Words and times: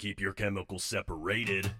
Keep 0.00 0.18
your 0.18 0.32
chemicals 0.32 0.82
separated. 0.82 1.70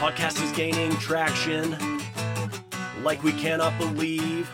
Podcast 0.00 0.42
is 0.42 0.52
gaining 0.52 0.96
traction 0.96 1.93
like 3.04 3.22
we 3.22 3.32
cannot 3.32 3.76
believe. 3.78 4.50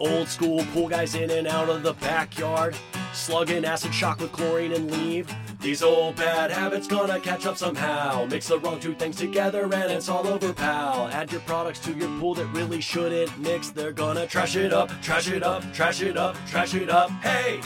Old 0.00 0.28
school 0.28 0.64
pool 0.74 0.88
guys 0.88 1.14
in 1.14 1.30
and 1.30 1.46
out 1.46 1.70
of 1.70 1.82
the 1.82 1.94
backyard, 1.94 2.76
slugging 3.14 3.64
acid 3.64 3.94
shock 3.94 4.20
with 4.20 4.32
chlorine 4.32 4.72
and 4.72 4.90
leave. 4.90 5.32
These 5.60 5.82
old 5.82 6.16
bad 6.16 6.50
habits 6.50 6.86
gonna 6.86 7.18
catch 7.18 7.46
up 7.46 7.56
somehow. 7.56 8.26
Mix 8.26 8.48
the 8.48 8.58
wrong 8.58 8.78
two 8.78 8.94
things 8.94 9.16
together 9.16 9.62
and 9.64 9.90
it's 9.90 10.08
all 10.08 10.26
over, 10.26 10.52
pal. 10.52 11.08
Add 11.08 11.32
your 11.32 11.40
products 11.42 11.80
to 11.80 11.92
your 11.92 12.08
pool 12.20 12.34
that 12.34 12.46
really 12.46 12.80
shouldn't 12.80 13.36
mix. 13.38 13.70
They're 13.70 13.92
gonna 13.92 14.26
trash 14.26 14.56
it 14.56 14.72
up, 14.72 14.90
trash 15.00 15.30
it 15.30 15.42
up, 15.42 15.62
trash 15.72 16.02
it 16.02 16.16
up, 16.16 16.36
trash 16.46 16.74
it 16.74 16.90
up. 16.90 17.10
Hey, 17.22 17.60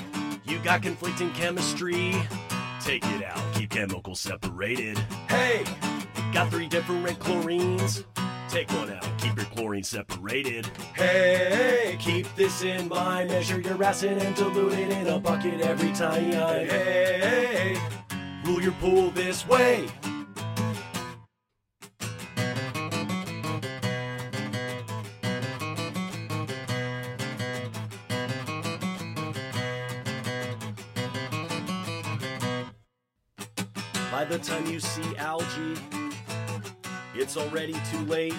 you 0.44 0.58
got 0.60 0.82
conflicting 0.82 1.32
chemistry. 1.32 2.14
Take 2.80 3.04
it 3.06 3.24
out, 3.24 3.42
keep 3.54 3.70
chemicals 3.70 4.20
separated. 4.20 4.98
Hey, 5.28 5.64
got 6.32 6.50
three 6.50 6.68
different 6.68 7.18
chlorines. 7.18 8.04
Take 8.50 8.72
one 8.72 8.90
out, 8.90 9.06
keep 9.18 9.36
your 9.36 9.44
chlorine 9.46 9.84
separated. 9.84 10.66
Hey, 10.96 11.96
keep 12.00 12.26
this 12.34 12.62
in 12.62 12.88
mind. 12.88 13.30
Measure 13.30 13.60
your 13.60 13.80
acid 13.82 14.18
and 14.18 14.34
dilute 14.34 14.72
it 14.72 14.90
in 14.90 15.06
a 15.06 15.20
bucket 15.20 15.60
every 15.60 15.92
time. 15.92 16.32
Hey, 16.32 17.80
rule 18.44 18.60
your 18.60 18.72
pool 18.72 19.12
this 19.12 19.46
way. 19.46 19.86
By 34.10 34.24
the 34.24 34.40
time 34.42 34.66
you 34.66 34.80
see 34.80 35.16
algae, 35.16 35.76
it's 37.14 37.36
already 37.36 37.74
too 37.90 38.00
late. 38.06 38.34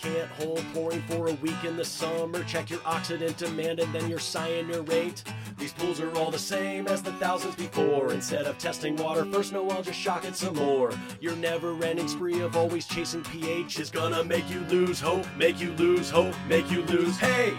Can't 0.00 0.30
hold 0.30 0.64
chlorine 0.72 1.02
for 1.08 1.28
a 1.28 1.34
week 1.34 1.64
in 1.64 1.76
the 1.76 1.84
summer. 1.84 2.44
Check 2.44 2.70
your 2.70 2.78
oxidant 2.80 3.36
demand 3.36 3.80
and 3.80 3.92
then 3.92 4.08
your 4.08 4.20
cyanurate. 4.20 5.24
These 5.58 5.72
pools 5.72 6.00
are 6.00 6.14
all 6.16 6.30
the 6.30 6.38
same 6.38 6.86
as 6.86 7.02
the 7.02 7.12
thousands 7.14 7.56
before. 7.56 8.12
Instead 8.12 8.46
of 8.46 8.58
testing 8.58 8.94
water 8.96 9.24
first, 9.24 9.52
no, 9.52 9.68
I'll 9.70 9.82
just 9.82 9.98
shock 9.98 10.24
it 10.24 10.36
some 10.36 10.54
more. 10.54 10.92
Your 11.20 11.34
never 11.36 11.72
ending 11.84 12.06
spree 12.06 12.40
of 12.40 12.56
always 12.56 12.86
chasing 12.86 13.24
pH 13.24 13.80
is 13.80 13.90
gonna 13.90 14.22
make 14.22 14.48
you 14.48 14.60
lose 14.68 15.00
hope, 15.00 15.26
make 15.36 15.60
you 15.60 15.72
lose 15.72 16.10
hope, 16.10 16.34
make 16.46 16.70
you 16.70 16.82
lose. 16.82 17.18
Hey, 17.18 17.58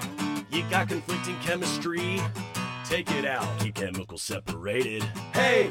you 0.50 0.64
got 0.70 0.88
conflicting 0.88 1.38
chemistry. 1.40 2.22
Take 2.86 3.12
it 3.12 3.26
out, 3.26 3.48
keep 3.60 3.76
chemicals 3.76 4.22
separated. 4.22 5.04
Hey, 5.34 5.66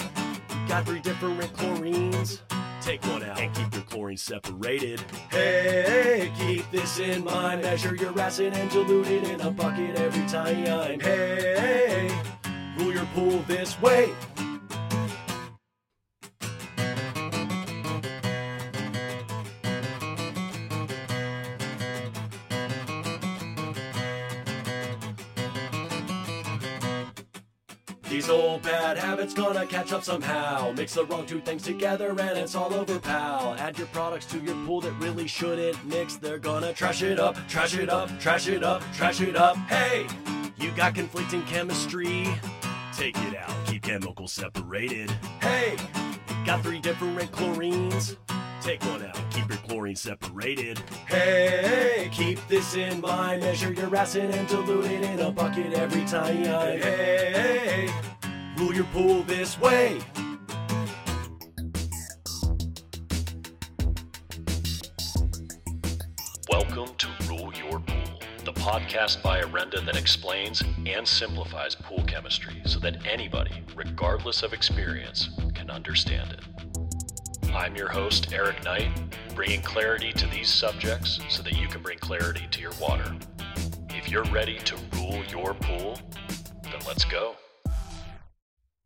you 0.51 0.69
got 0.69 0.85
three 0.85 1.01
different 1.01 1.41
chlorines. 1.55 2.41
Take 2.89 3.05
one 3.05 3.23
out 3.23 3.39
and 3.39 3.55
keep 3.55 3.75
your 3.75 3.83
chlorine 3.83 4.17
separated. 4.17 4.99
Hey, 5.31 6.33
keep 6.39 6.71
this 6.71 6.99
in 6.99 7.23
mind. 7.23 7.61
Measure 7.61 7.95
your 7.95 8.19
acid 8.19 8.55
and 8.55 8.71
dilute 8.71 9.09
it 9.09 9.25
in 9.25 9.43
a 9.43 9.51
bucket 9.51 9.97
every 9.97 10.27
time. 10.27 10.99
Hey, 10.99 12.11
rule 12.79 12.95
your 12.95 13.05
pool 13.15 13.45
this 13.47 13.79
way. 13.83 14.15
These 28.09 28.31
old 28.31 28.63
bad 28.63 28.97
habits 28.97 29.35
gonna 29.35 29.67
catch 29.67 29.93
up 29.93 30.03
somehow. 30.03 30.73
Mix 30.73 30.95
the 30.95 31.05
wrong 31.05 31.27
two 31.27 31.41
things 31.41 31.63
together 31.63 32.09
and 32.09 32.39
it's 32.39 32.55
all 32.55 32.73
over, 32.73 32.99
pal. 32.99 33.55
Add 33.59 33.77
your 33.77 33.87
products 33.89 34.25
to 34.27 34.39
your 34.39 34.55
pool 34.65 34.81
that 34.81 34.93
really 34.93 35.27
shouldn't 35.27 35.85
mix. 35.85 36.17
They're 36.17 36.39
gonna 36.39 36.73
trash 36.73 37.03
it 37.03 37.21
up, 37.21 37.37
trash 37.49 37.77
it 37.77 37.91
up, 37.91 38.09
trash 38.19 38.49
it 38.49 38.65
up, 38.65 38.83
trash 38.95 39.21
it 39.21 39.37
up. 39.37 39.57
Hey, 39.69 40.07
you 40.57 40.71
got 40.71 40.95
conflicting 40.95 41.43
chemistry. 41.43 42.27
Take 42.97 43.19
it 43.19 43.37
out, 43.37 43.55
keep 43.67 43.83
chemicals 43.83 44.33
separated. 44.33 45.11
Hey, 45.43 45.77
got 46.47 46.63
three 46.63 46.81
different 46.81 47.31
chlorines. 47.31 48.17
Take 48.69 48.85
one 48.85 49.03
out, 49.03 49.19
keep 49.31 49.49
your 49.49 49.57
chlorine 49.57 49.97
separated. 49.97 50.79
Hey, 51.07 52.11
keep 52.13 52.39
this 52.49 52.75
in 52.75 53.01
mind. 53.01 53.41
Measure 53.41 53.73
your 53.73 53.97
acid 53.97 54.31
and 54.35 54.47
dilute 54.47 54.85
it 54.85 55.05
in 55.05 55.21
a 55.21 55.31
bucket 55.31 55.73
every 55.73 56.05
time. 56.05 56.37
Hey, 56.37 57.89
rule 58.59 58.75
your 58.75 58.85
pool 58.93 59.23
this 59.23 59.59
way. 59.59 59.99
Welcome 66.51 66.95
to 66.99 67.09
Rule 67.27 67.51
Your 67.55 67.81
Pool, 67.81 68.21
the 68.45 68.53
podcast 68.53 69.23
by 69.23 69.41
Orenda 69.41 69.83
that 69.87 69.97
explains 69.97 70.63
and 70.85 71.09
simplifies 71.09 71.75
pool 71.75 72.05
chemistry 72.05 72.61
so 72.67 72.79
that 72.81 73.07
anybody, 73.07 73.65
regardless 73.75 74.43
of 74.43 74.53
experience, 74.53 75.31
can 75.55 75.71
understand 75.71 76.33
it. 76.33 76.41
I'm 77.59 77.75
your 77.75 77.89
host, 77.89 78.33
Eric 78.33 78.63
Knight, 78.63 78.89
bringing 79.35 79.63
clarity 79.63 80.13
to 80.13 80.29
these 80.29 80.49
subjects 80.49 81.19
so 81.29 81.43
that 81.43 81.55
you 81.55 81.67
can 81.67 81.83
bring 81.83 81.99
clarity 81.99 82.47
to 82.53 82.61
your 82.61 82.71
water. 82.81 83.13
If 83.91 84.09
you're 84.09 84.23
ready 84.27 84.59
to 84.59 84.77
rule 84.95 85.25
your 85.29 85.55
pool, 85.55 85.99
then 86.63 86.81
let's 86.87 87.05
go. 87.05 87.35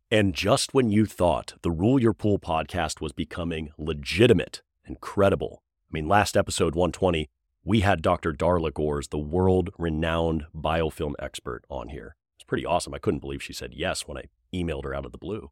And 0.09 0.33
just 0.33 0.73
when 0.73 0.89
you 0.89 1.05
thought 1.05 1.53
the 1.61 1.69
Rule 1.69 2.01
Your 2.01 2.15
Pool 2.15 2.39
podcast 2.39 2.99
was 2.99 3.11
becoming 3.11 3.69
legitimate 3.77 4.63
and 4.87 4.99
credible, 4.99 5.61
I 5.87 5.91
mean, 5.91 6.07
last 6.07 6.35
episode 6.35 6.73
120, 6.73 7.29
we 7.63 7.81
had 7.81 8.01
Dr. 8.01 8.33
Darla 8.33 8.71
Goeres, 8.71 9.11
the 9.11 9.19
world 9.19 9.69
renowned 9.77 10.45
biofilm 10.55 11.13
expert, 11.19 11.63
on 11.69 11.89
here. 11.89 12.15
It's 12.37 12.43
pretty 12.43 12.65
awesome. 12.65 12.95
I 12.95 12.99
couldn't 12.99 13.19
believe 13.19 13.43
she 13.43 13.53
said 13.53 13.75
yes 13.75 14.07
when 14.07 14.17
I 14.17 14.23
emailed 14.51 14.83
her 14.85 14.95
out 14.95 15.05
of 15.05 15.11
the 15.11 15.19
blue. 15.19 15.51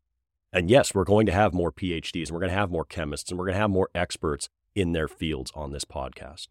And 0.54 0.70
yes, 0.70 0.94
we're 0.94 1.06
going 1.06 1.26
to 1.28 1.32
have 1.32 1.54
more 1.54 1.72
PhDs 1.72 2.28
and 2.28 2.32
we're 2.32 2.42
going 2.42 2.52
to 2.52 2.58
have 2.58 2.72
more 2.72 2.86
chemists 2.86 3.30
and 3.30 3.40
we're 3.40 3.46
going 3.46 3.56
to 3.56 3.62
have 3.62 3.70
more 3.70 3.90
experts 3.96 4.50
in 4.76 4.92
their 4.92 5.08
fields 5.08 5.52
on 5.56 5.72
this 5.72 5.86
podcast. 5.86 6.48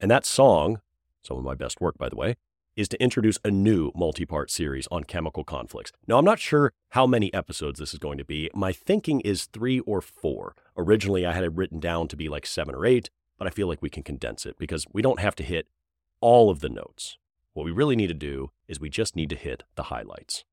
And 0.00 0.10
that 0.10 0.24
song, 0.24 0.80
some 1.22 1.36
of 1.36 1.44
my 1.44 1.54
best 1.54 1.80
work, 1.80 1.98
by 1.98 2.08
the 2.08 2.16
way, 2.16 2.36
is 2.76 2.88
to 2.88 3.02
introduce 3.02 3.38
a 3.42 3.50
new 3.50 3.90
multi 3.94 4.26
part 4.26 4.50
series 4.50 4.86
on 4.90 5.04
chemical 5.04 5.42
conflicts. 5.42 5.90
Now, 6.06 6.18
I'm 6.18 6.24
not 6.24 6.38
sure 6.38 6.72
how 6.90 7.06
many 7.06 7.32
episodes 7.32 7.80
this 7.80 7.94
is 7.94 7.98
going 7.98 8.18
to 8.18 8.24
be. 8.24 8.50
My 8.54 8.72
thinking 8.72 9.20
is 9.20 9.46
three 9.46 9.80
or 9.80 10.00
four. 10.00 10.54
Originally, 10.76 11.24
I 11.24 11.32
had 11.32 11.44
it 11.44 11.54
written 11.54 11.80
down 11.80 12.06
to 12.08 12.16
be 12.16 12.28
like 12.28 12.46
seven 12.46 12.74
or 12.74 12.84
eight, 12.84 13.10
but 13.38 13.46
I 13.46 13.50
feel 13.50 13.66
like 13.66 13.82
we 13.82 13.90
can 13.90 14.02
condense 14.02 14.46
it 14.46 14.56
because 14.58 14.86
we 14.92 15.02
don't 15.02 15.20
have 15.20 15.34
to 15.36 15.42
hit 15.42 15.68
all 16.20 16.50
of 16.50 16.60
the 16.60 16.68
notes. 16.68 17.16
What 17.54 17.64
we 17.64 17.72
really 17.72 17.96
need 17.96 18.08
to 18.08 18.14
do 18.14 18.50
is 18.68 18.78
we 18.78 18.90
just 18.90 19.16
need 19.16 19.30
to 19.30 19.36
hit 19.36 19.64
the 19.74 19.84
highlights. 19.84 20.44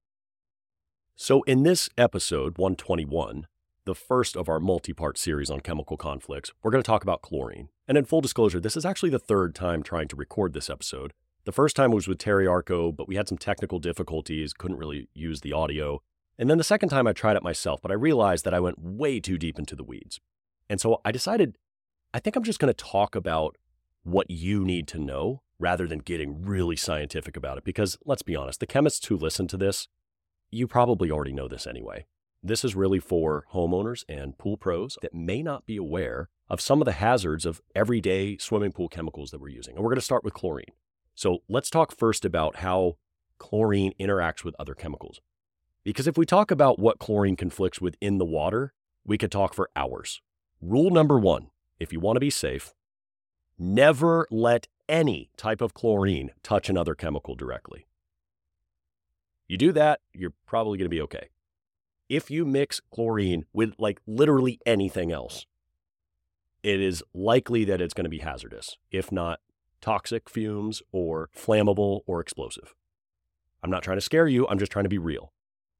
So, 1.15 1.43
in 1.43 1.61
this 1.61 1.89
episode 1.95 2.57
121, 2.57 3.45
the 3.85 3.93
first 3.93 4.35
of 4.35 4.49
our 4.49 4.59
multi 4.59 4.93
part 4.93 5.19
series 5.19 5.51
on 5.51 5.59
chemical 5.59 5.95
conflicts, 5.95 6.51
we're 6.63 6.71
going 6.71 6.81
to 6.81 6.87
talk 6.87 7.03
about 7.03 7.21
chlorine. 7.21 7.69
And 7.87 7.99
in 7.99 8.05
full 8.05 8.19
disclosure, 8.21 8.59
this 8.59 8.75
is 8.75 8.83
actually 8.83 9.11
the 9.11 9.19
third 9.19 9.53
time 9.53 9.83
trying 9.83 10.07
to 10.07 10.15
record 10.15 10.53
this 10.53 10.71
episode. 10.71 11.13
The 11.45 11.51
first 11.51 11.75
time 11.75 11.91
was 11.91 12.07
with 12.07 12.17
Terry 12.17 12.47
Arko, 12.47 12.95
but 12.95 13.07
we 13.07 13.15
had 13.15 13.27
some 13.27 13.37
technical 13.37 13.77
difficulties, 13.77 14.53
couldn't 14.53 14.79
really 14.79 15.07
use 15.13 15.41
the 15.41 15.53
audio. 15.53 16.01
And 16.39 16.49
then 16.49 16.57
the 16.57 16.63
second 16.63 16.89
time 16.89 17.05
I 17.05 17.13
tried 17.13 17.37
it 17.37 17.43
myself, 17.43 17.79
but 17.79 17.91
I 17.91 17.95
realized 17.95 18.43
that 18.45 18.55
I 18.55 18.59
went 18.59 18.79
way 18.79 19.19
too 19.19 19.37
deep 19.37 19.59
into 19.59 19.75
the 19.75 19.83
weeds. 19.83 20.19
And 20.67 20.81
so 20.81 20.99
I 21.05 21.11
decided 21.11 21.59
I 22.11 22.19
think 22.19 22.35
I'm 22.35 22.43
just 22.43 22.59
going 22.59 22.73
to 22.73 22.83
talk 22.83 23.15
about 23.15 23.55
what 24.01 24.31
you 24.31 24.65
need 24.65 24.87
to 24.87 24.97
know 24.97 25.43
rather 25.59 25.87
than 25.87 25.99
getting 25.99 26.43
really 26.43 26.75
scientific 26.75 27.37
about 27.37 27.59
it. 27.59 27.63
Because 27.63 27.99
let's 28.03 28.23
be 28.23 28.35
honest, 28.35 28.59
the 28.59 28.65
chemists 28.65 29.05
who 29.05 29.15
listen 29.15 29.47
to 29.49 29.57
this, 29.57 29.87
you 30.53 30.67
probably 30.67 31.09
already 31.11 31.33
know 31.33 31.47
this 31.47 31.67
anyway. 31.67 32.05
This 32.41 32.63
is 32.63 32.75
really 32.75 32.99
for 32.99 33.45
homeowners 33.53 34.03
and 34.07 34.37
pool 34.37 34.57
pros 34.57 34.97
that 35.01 35.13
may 35.13 35.41
not 35.41 35.65
be 35.65 35.77
aware 35.77 36.29
of 36.49 36.61
some 36.61 36.81
of 36.81 36.85
the 36.85 36.91
hazards 36.91 37.45
of 37.45 37.61
everyday 37.73 38.37
swimming 38.37 38.71
pool 38.71 38.89
chemicals 38.89 39.31
that 39.31 39.41
we're 39.41 39.47
using. 39.47 39.75
And 39.75 39.83
we're 39.83 39.89
going 39.89 39.99
to 39.99 40.01
start 40.01 40.23
with 40.23 40.33
chlorine. 40.33 40.73
So 41.15 41.39
let's 41.47 41.69
talk 41.69 41.95
first 41.95 42.25
about 42.25 42.57
how 42.57 42.97
chlorine 43.39 43.93
interacts 43.99 44.43
with 44.43 44.55
other 44.59 44.75
chemicals. 44.75 45.21
Because 45.83 46.07
if 46.07 46.17
we 46.17 46.25
talk 46.25 46.51
about 46.51 46.79
what 46.79 46.99
chlorine 46.99 47.35
conflicts 47.35 47.81
with 47.81 47.95
in 47.99 48.17
the 48.17 48.25
water, 48.25 48.73
we 49.05 49.17
could 49.17 49.31
talk 49.31 49.53
for 49.53 49.69
hours. 49.75 50.21
Rule 50.61 50.91
number 50.91 51.17
one 51.19 51.47
if 51.79 51.91
you 51.91 51.99
want 51.99 52.15
to 52.17 52.21
be 52.21 52.29
safe, 52.29 52.73
never 53.57 54.27
let 54.29 54.67
any 54.87 55.31
type 55.37 55.61
of 55.61 55.73
chlorine 55.73 56.31
touch 56.43 56.69
another 56.69 56.95
chemical 56.95 57.35
directly. 57.35 57.87
You 59.47 59.57
do 59.57 59.71
that, 59.73 59.99
you're 60.13 60.33
probably 60.45 60.77
going 60.77 60.85
to 60.85 60.95
be 60.95 61.01
okay. 61.01 61.29
If 62.09 62.31
you 62.31 62.45
mix 62.45 62.81
chlorine 62.93 63.45
with 63.53 63.73
like 63.77 63.99
literally 64.05 64.59
anything 64.65 65.11
else, 65.11 65.45
it 66.61 66.79
is 66.79 67.03
likely 67.13 67.65
that 67.65 67.81
it's 67.81 67.93
going 67.93 68.05
to 68.05 68.09
be 68.09 68.19
hazardous, 68.19 68.77
if 68.91 69.11
not 69.11 69.39
toxic 69.81 70.29
fumes 70.29 70.81
or 70.91 71.29
flammable 71.35 72.01
or 72.05 72.21
explosive. 72.21 72.73
I'm 73.61 73.69
not 73.69 73.83
trying 73.83 73.97
to 73.97 74.01
scare 74.01 74.27
you, 74.27 74.47
I'm 74.47 74.59
just 74.59 74.71
trying 74.71 74.85
to 74.85 74.89
be 74.89 74.97
real. 74.97 75.33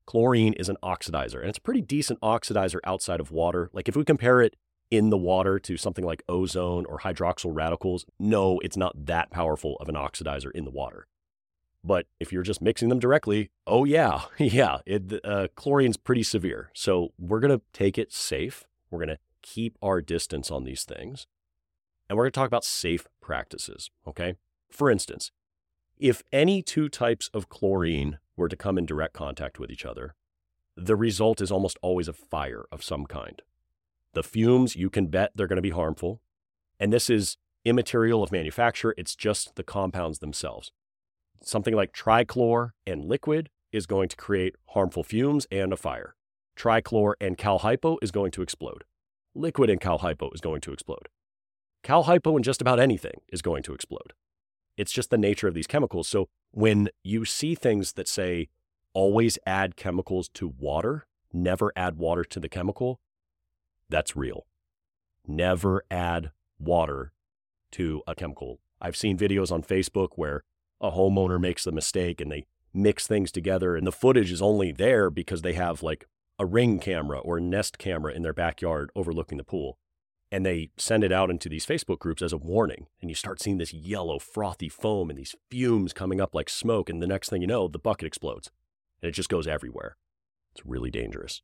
Chlorine 0.05 0.53
is 0.53 0.67
an 0.67 0.77
oxidizer, 0.83 1.39
and 1.39 1.47
it's 1.47 1.57
a 1.57 1.61
pretty 1.61 1.81
decent 1.81 2.19
oxidizer 2.21 2.79
outside 2.83 3.21
of 3.21 3.31
water. 3.31 3.69
Like 3.71 3.87
if 3.87 3.95
we 3.95 4.03
compare 4.03 4.41
it 4.41 4.57
in 4.91 5.09
the 5.09 5.17
water 5.17 5.57
to 5.59 5.77
something 5.77 6.05
like 6.05 6.23
ozone 6.27 6.85
or 6.85 6.99
hydroxyl 6.99 7.55
radicals, 7.55 8.05
no, 8.19 8.59
it's 8.59 8.77
not 8.77 9.05
that 9.05 9.31
powerful 9.31 9.77
of 9.79 9.87
an 9.87 9.95
oxidizer 9.95 10.51
in 10.53 10.65
the 10.65 10.71
water. 10.71 11.07
But 11.83 12.05
if 12.19 12.31
you're 12.31 12.43
just 12.43 12.61
mixing 12.61 12.89
them 12.89 12.99
directly, 12.99 13.49
oh 13.67 13.83
yeah, 13.83 14.21
yeah, 14.37 14.79
it, 14.85 15.19
uh, 15.23 15.47
chlorine's 15.55 15.97
pretty 15.97 16.23
severe. 16.23 16.71
So 16.73 17.09
we're 17.19 17.39
going 17.39 17.57
to 17.57 17.63
take 17.73 17.97
it 17.97 18.13
safe. 18.13 18.63
We're 18.89 18.99
going 18.99 19.09
to 19.09 19.19
keep 19.41 19.77
our 19.81 20.01
distance 20.01 20.49
on 20.49 20.63
these 20.63 20.83
things. 20.83 21.27
And 22.09 22.17
we're 22.17 22.25
going 22.25 22.31
to 22.31 22.39
talk 22.39 22.47
about 22.47 22.65
safe 22.65 23.07
practices, 23.21 23.89
okay? 24.07 24.35
For 24.69 24.89
instance, 24.89 25.31
if 25.97 26.23
any 26.31 26.61
two 26.61 26.89
types 26.89 27.29
of 27.33 27.49
chlorine 27.49 28.19
were 28.35 28.49
to 28.49 28.55
come 28.55 28.77
in 28.77 28.85
direct 28.85 29.13
contact 29.13 29.59
with 29.59 29.71
each 29.71 29.85
other, 29.85 30.15
the 30.75 30.95
result 30.95 31.41
is 31.41 31.51
almost 31.51 31.77
always 31.81 32.07
a 32.07 32.13
fire 32.13 32.65
of 32.71 32.83
some 32.83 33.05
kind. 33.05 33.41
The 34.13 34.23
fumes, 34.23 34.75
you 34.75 34.89
can 34.89 35.07
bet 35.07 35.31
they're 35.35 35.47
going 35.47 35.57
to 35.57 35.61
be 35.61 35.69
harmful. 35.69 36.21
And 36.79 36.91
this 36.91 37.09
is 37.09 37.37
immaterial 37.65 38.23
of 38.23 38.31
manufacture, 38.31 38.93
it's 38.97 39.15
just 39.15 39.55
the 39.55 39.63
compounds 39.63 40.19
themselves. 40.19 40.71
Something 41.43 41.75
like 41.75 41.91
trichlor 41.91 42.69
and 42.87 43.03
liquid 43.03 43.49
is 43.73 43.85
going 43.85 44.07
to 44.07 44.15
create 44.15 44.55
harmful 44.69 45.03
fumes 45.03 45.45
and 45.51 45.73
a 45.73 45.77
fire. 45.77 46.15
Trichlor 46.57 47.15
and 47.19 47.37
cal 47.37 47.59
hypo 47.59 47.97
is 48.01 48.11
going 48.11 48.31
to 48.31 48.41
explode. 48.41 48.85
Liquid 49.35 49.69
and 49.69 49.81
cal 49.81 49.97
hypo 49.97 50.29
is 50.31 50.39
going 50.39 50.61
to 50.61 50.71
explode. 50.71 51.09
Cal 51.83 52.03
hypo 52.03 52.35
and 52.37 52.45
just 52.45 52.61
about 52.61 52.79
anything 52.79 53.21
is 53.27 53.41
going 53.41 53.61
to 53.63 53.73
explode. 53.73 54.13
It's 54.77 54.93
just 54.93 55.09
the 55.09 55.17
nature 55.17 55.47
of 55.47 55.53
these 55.53 55.67
chemicals. 55.67 56.07
So 56.07 56.29
when 56.51 56.89
you 57.03 57.25
see 57.25 57.55
things 57.55 57.93
that 57.93 58.07
say 58.07 58.47
always 58.93 59.37
add 59.45 59.75
chemicals 59.75 60.29
to 60.35 60.47
water, 60.47 61.07
never 61.33 61.73
add 61.75 61.97
water 61.97 62.23
to 62.23 62.39
the 62.39 62.47
chemical, 62.47 63.01
that's 63.89 64.15
real. 64.15 64.45
Never 65.27 65.83
add 65.91 66.31
water 66.57 67.11
to 67.71 68.01
a 68.07 68.15
chemical. 68.15 68.59
I've 68.79 68.95
seen 68.95 69.17
videos 69.17 69.51
on 69.51 69.61
Facebook 69.61 70.09
where 70.15 70.43
a 70.83 70.91
homeowner 70.91 71.39
makes 71.39 71.63
the 71.63 71.71
mistake 71.71 72.21
and 72.21 72.31
they 72.31 72.45
mix 72.73 73.07
things 73.07 73.31
together 73.31 73.75
and 73.75 73.87
the 73.87 73.91
footage 73.91 74.31
is 74.31 74.41
only 74.41 74.71
there 74.71 75.09
because 75.09 75.41
they 75.41 75.53
have 75.53 75.81
like 75.81 76.05
a 76.37 76.45
ring 76.45 76.77
camera 76.77 77.19
or 77.19 77.37
a 77.37 77.41
nest 77.41 77.77
camera 77.77 78.13
in 78.13 78.21
their 78.21 78.33
backyard 78.33 78.91
overlooking 78.95 79.37
the 79.37 79.43
pool 79.43 79.77
and 80.33 80.43
they 80.43 80.71
send 80.77 81.03
it 81.03 81.11
out 81.11 81.29
into 81.29 81.47
these 81.47 81.63
Facebook 81.63 81.99
groups 81.99 82.23
as 82.23 82.33
a 82.33 82.37
warning. 82.37 82.87
And 82.99 83.11
you 83.11 83.13
start 83.13 83.39
seeing 83.39 83.59
this 83.59 83.71
yellow, 83.71 84.17
frothy 84.17 84.67
foam 84.67 85.11
and 85.11 85.19
these 85.19 85.35
fumes 85.51 85.93
coming 85.93 86.19
up 86.19 86.33
like 86.33 86.49
smoke. 86.49 86.89
And 86.89 87.03
the 87.03 87.07
next 87.07 87.29
thing 87.29 87.41
you 87.41 87.47
know, 87.47 87.67
the 87.67 87.77
bucket 87.77 88.07
explodes 88.07 88.49
and 88.99 89.09
it 89.09 89.11
just 89.11 89.29
goes 89.29 89.45
everywhere. 89.45 89.95
It's 90.51 90.65
really 90.65 90.89
dangerous. 90.89 91.43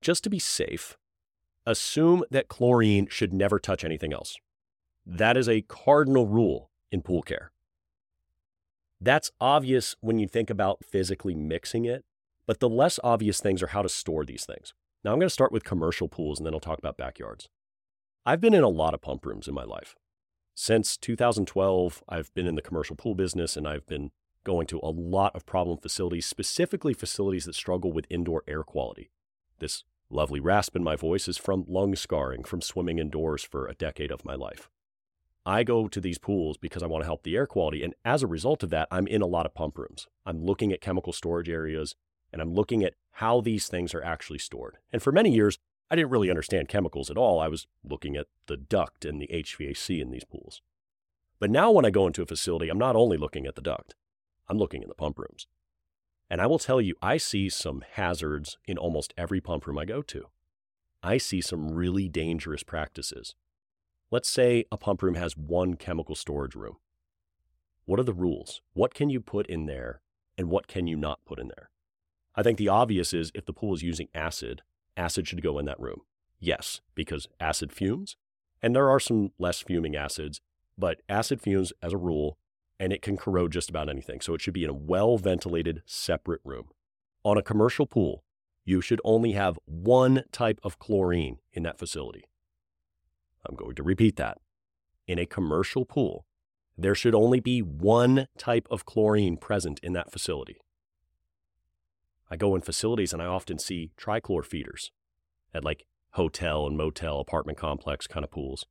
Just 0.00 0.22
to 0.22 0.30
be 0.30 0.38
safe, 0.38 0.96
assume 1.66 2.22
that 2.30 2.46
chlorine 2.46 3.08
should 3.08 3.32
never 3.32 3.58
touch 3.58 3.84
anything 3.84 4.12
else. 4.12 4.36
That 5.04 5.36
is 5.36 5.48
a 5.48 5.62
cardinal 5.62 6.28
rule 6.28 6.70
in 6.92 7.02
pool 7.02 7.22
care. 7.22 7.50
That's 9.04 9.32
obvious 9.40 9.96
when 10.00 10.20
you 10.20 10.28
think 10.28 10.48
about 10.48 10.84
physically 10.84 11.34
mixing 11.34 11.84
it, 11.84 12.04
but 12.46 12.60
the 12.60 12.68
less 12.68 13.00
obvious 13.02 13.40
things 13.40 13.60
are 13.60 13.68
how 13.68 13.82
to 13.82 13.88
store 13.88 14.24
these 14.24 14.46
things. 14.46 14.74
Now, 15.02 15.10
I'm 15.10 15.18
going 15.18 15.26
to 15.26 15.34
start 15.34 15.50
with 15.50 15.64
commercial 15.64 16.06
pools 16.06 16.38
and 16.38 16.46
then 16.46 16.54
I'll 16.54 16.60
talk 16.60 16.78
about 16.78 16.96
backyards. 16.96 17.48
I've 18.24 18.40
been 18.40 18.54
in 18.54 18.62
a 18.62 18.68
lot 18.68 18.94
of 18.94 19.02
pump 19.02 19.26
rooms 19.26 19.48
in 19.48 19.54
my 19.54 19.64
life. 19.64 19.96
Since 20.54 20.96
2012, 20.98 22.04
I've 22.08 22.32
been 22.34 22.46
in 22.46 22.54
the 22.54 22.62
commercial 22.62 22.94
pool 22.94 23.16
business 23.16 23.56
and 23.56 23.66
I've 23.66 23.86
been 23.86 24.12
going 24.44 24.68
to 24.68 24.78
a 24.84 24.94
lot 24.94 25.34
of 25.34 25.46
problem 25.46 25.78
facilities, 25.78 26.26
specifically 26.26 26.94
facilities 26.94 27.46
that 27.46 27.56
struggle 27.56 27.90
with 27.90 28.06
indoor 28.08 28.44
air 28.46 28.62
quality. 28.62 29.10
This 29.58 29.82
lovely 30.10 30.38
rasp 30.38 30.76
in 30.76 30.84
my 30.84 30.94
voice 30.94 31.26
is 31.26 31.38
from 31.38 31.64
lung 31.66 31.96
scarring 31.96 32.44
from 32.44 32.60
swimming 32.60 33.00
indoors 33.00 33.42
for 33.42 33.66
a 33.66 33.74
decade 33.74 34.12
of 34.12 34.24
my 34.24 34.36
life. 34.36 34.70
I 35.44 35.64
go 35.64 35.88
to 35.88 36.00
these 36.00 36.18
pools 36.18 36.56
because 36.56 36.82
I 36.82 36.86
want 36.86 37.02
to 37.02 37.06
help 37.06 37.24
the 37.24 37.36
air 37.36 37.46
quality. 37.46 37.82
And 37.82 37.94
as 38.04 38.22
a 38.22 38.28
result 38.28 38.62
of 38.62 38.70
that, 38.70 38.88
I'm 38.90 39.06
in 39.06 39.22
a 39.22 39.26
lot 39.26 39.46
of 39.46 39.54
pump 39.54 39.76
rooms. 39.76 40.06
I'm 40.24 40.44
looking 40.44 40.72
at 40.72 40.80
chemical 40.80 41.12
storage 41.12 41.48
areas 41.48 41.96
and 42.32 42.40
I'm 42.40 42.54
looking 42.54 42.84
at 42.84 42.94
how 43.12 43.40
these 43.40 43.66
things 43.66 43.94
are 43.94 44.04
actually 44.04 44.38
stored. 44.38 44.78
And 44.92 45.02
for 45.02 45.12
many 45.12 45.34
years, 45.34 45.58
I 45.90 45.96
didn't 45.96 46.10
really 46.10 46.30
understand 46.30 46.68
chemicals 46.68 47.10
at 47.10 47.18
all. 47.18 47.40
I 47.40 47.48
was 47.48 47.66
looking 47.84 48.16
at 48.16 48.26
the 48.46 48.56
duct 48.56 49.04
and 49.04 49.20
the 49.20 49.28
HVAC 49.32 50.00
in 50.00 50.10
these 50.10 50.24
pools. 50.24 50.62
But 51.38 51.50
now 51.50 51.70
when 51.72 51.84
I 51.84 51.90
go 51.90 52.06
into 52.06 52.22
a 52.22 52.26
facility, 52.26 52.68
I'm 52.68 52.78
not 52.78 52.96
only 52.96 53.16
looking 53.16 53.46
at 53.46 53.56
the 53.56 53.60
duct, 53.60 53.94
I'm 54.48 54.58
looking 54.58 54.82
in 54.82 54.88
the 54.88 54.94
pump 54.94 55.18
rooms. 55.18 55.48
And 56.30 56.40
I 56.40 56.46
will 56.46 56.58
tell 56.58 56.80
you, 56.80 56.94
I 57.02 57.18
see 57.18 57.50
some 57.50 57.84
hazards 57.92 58.56
in 58.64 58.78
almost 58.78 59.12
every 59.18 59.40
pump 59.40 59.66
room 59.66 59.76
I 59.76 59.84
go 59.84 60.02
to. 60.02 60.28
I 61.02 61.18
see 61.18 61.40
some 61.40 61.72
really 61.72 62.08
dangerous 62.08 62.62
practices. 62.62 63.34
Let's 64.12 64.28
say 64.28 64.66
a 64.70 64.76
pump 64.76 65.02
room 65.02 65.14
has 65.14 65.38
one 65.38 65.72
chemical 65.76 66.14
storage 66.14 66.54
room. 66.54 66.76
What 67.86 67.98
are 67.98 68.04
the 68.04 68.12
rules? 68.12 68.60
What 68.74 68.92
can 68.92 69.08
you 69.08 69.22
put 69.22 69.46
in 69.46 69.64
there 69.64 70.02
and 70.36 70.50
what 70.50 70.66
can 70.66 70.86
you 70.86 70.98
not 70.98 71.24
put 71.24 71.38
in 71.38 71.48
there? 71.48 71.70
I 72.34 72.42
think 72.42 72.58
the 72.58 72.68
obvious 72.68 73.14
is 73.14 73.32
if 73.34 73.46
the 73.46 73.54
pool 73.54 73.72
is 73.72 73.82
using 73.82 74.08
acid, 74.14 74.60
acid 74.98 75.26
should 75.26 75.42
go 75.42 75.58
in 75.58 75.64
that 75.64 75.80
room. 75.80 76.02
Yes, 76.38 76.82
because 76.94 77.26
acid 77.40 77.72
fumes, 77.72 78.16
and 78.60 78.76
there 78.76 78.90
are 78.90 79.00
some 79.00 79.30
less 79.38 79.60
fuming 79.62 79.96
acids, 79.96 80.42
but 80.76 81.00
acid 81.08 81.40
fumes 81.40 81.72
as 81.82 81.94
a 81.94 81.98
rule, 81.98 82.36
and 82.78 82.92
it 82.92 83.00
can 83.00 83.16
corrode 83.16 83.52
just 83.52 83.70
about 83.70 83.88
anything. 83.88 84.20
So 84.20 84.34
it 84.34 84.42
should 84.42 84.52
be 84.52 84.64
in 84.64 84.70
a 84.70 84.74
well 84.74 85.16
ventilated, 85.16 85.80
separate 85.86 86.42
room. 86.44 86.66
On 87.24 87.38
a 87.38 87.42
commercial 87.42 87.86
pool, 87.86 88.24
you 88.66 88.82
should 88.82 89.00
only 89.04 89.32
have 89.32 89.58
one 89.64 90.24
type 90.32 90.60
of 90.62 90.78
chlorine 90.78 91.38
in 91.54 91.62
that 91.62 91.78
facility. 91.78 92.26
I'm 93.46 93.56
going 93.56 93.74
to 93.76 93.82
repeat 93.82 94.16
that. 94.16 94.38
In 95.06 95.18
a 95.18 95.26
commercial 95.26 95.84
pool, 95.84 96.26
there 96.78 96.94
should 96.94 97.14
only 97.14 97.40
be 97.40 97.60
one 97.60 98.28
type 98.38 98.66
of 98.70 98.86
chlorine 98.86 99.36
present 99.36 99.80
in 99.82 99.92
that 99.92 100.10
facility. 100.10 100.58
I 102.30 102.36
go 102.36 102.54
in 102.54 102.62
facilities 102.62 103.12
and 103.12 103.20
I 103.20 103.26
often 103.26 103.58
see 103.58 103.90
trichlor 103.98 104.44
feeders 104.44 104.90
at 105.52 105.64
like 105.64 105.84
hotel 106.12 106.66
and 106.66 106.76
motel 106.76 107.20
apartment 107.20 107.58
complex 107.58 108.06
kind 108.06 108.24
of 108.24 108.30
pools. 108.30 108.64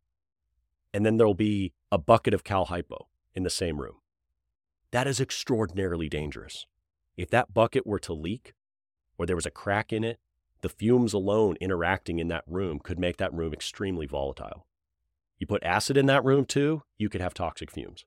And 0.94 1.06
then 1.06 1.18
there'll 1.18 1.34
be 1.34 1.74
a 1.92 1.98
bucket 1.98 2.34
of 2.34 2.44
cal 2.44 2.66
hypo 2.66 3.08
in 3.36 3.44
the 3.44 3.50
same 3.50 3.80
room. 3.80 3.98
That 4.92 5.08
is 5.08 5.22
extraordinarily 5.22 6.10
dangerous. 6.10 6.66
If 7.16 7.30
that 7.30 7.54
bucket 7.54 7.86
were 7.86 8.00
to 8.00 8.13
leak 8.13 8.54
or 9.18 9.25
there 9.25 9.36
was 9.36 9.46
a 9.46 9.51
crack 9.51 9.94
in 9.94 10.04
it, 10.04 10.20
the 10.62 10.70
fumes 10.70 11.13
alone 11.13 11.58
interacting 11.60 12.20
in 12.20 12.27
that 12.30 12.44
room 12.48 12.80
could 12.80 13.00
make 13.00 13.18
that 13.18 13.34
room 13.34 13.53
extremely 13.53 14.06
volatile. 14.06 14.65
You 15.39 15.48
put 15.48 15.63
acid 15.63 15.98
in 15.98 16.06
that 16.06 16.24
room 16.24 16.46
too, 16.46 16.84
you 16.98 17.10
could 17.10 17.22
have 17.22 17.34
toxic 17.34 17.72
fumes. 17.72 18.06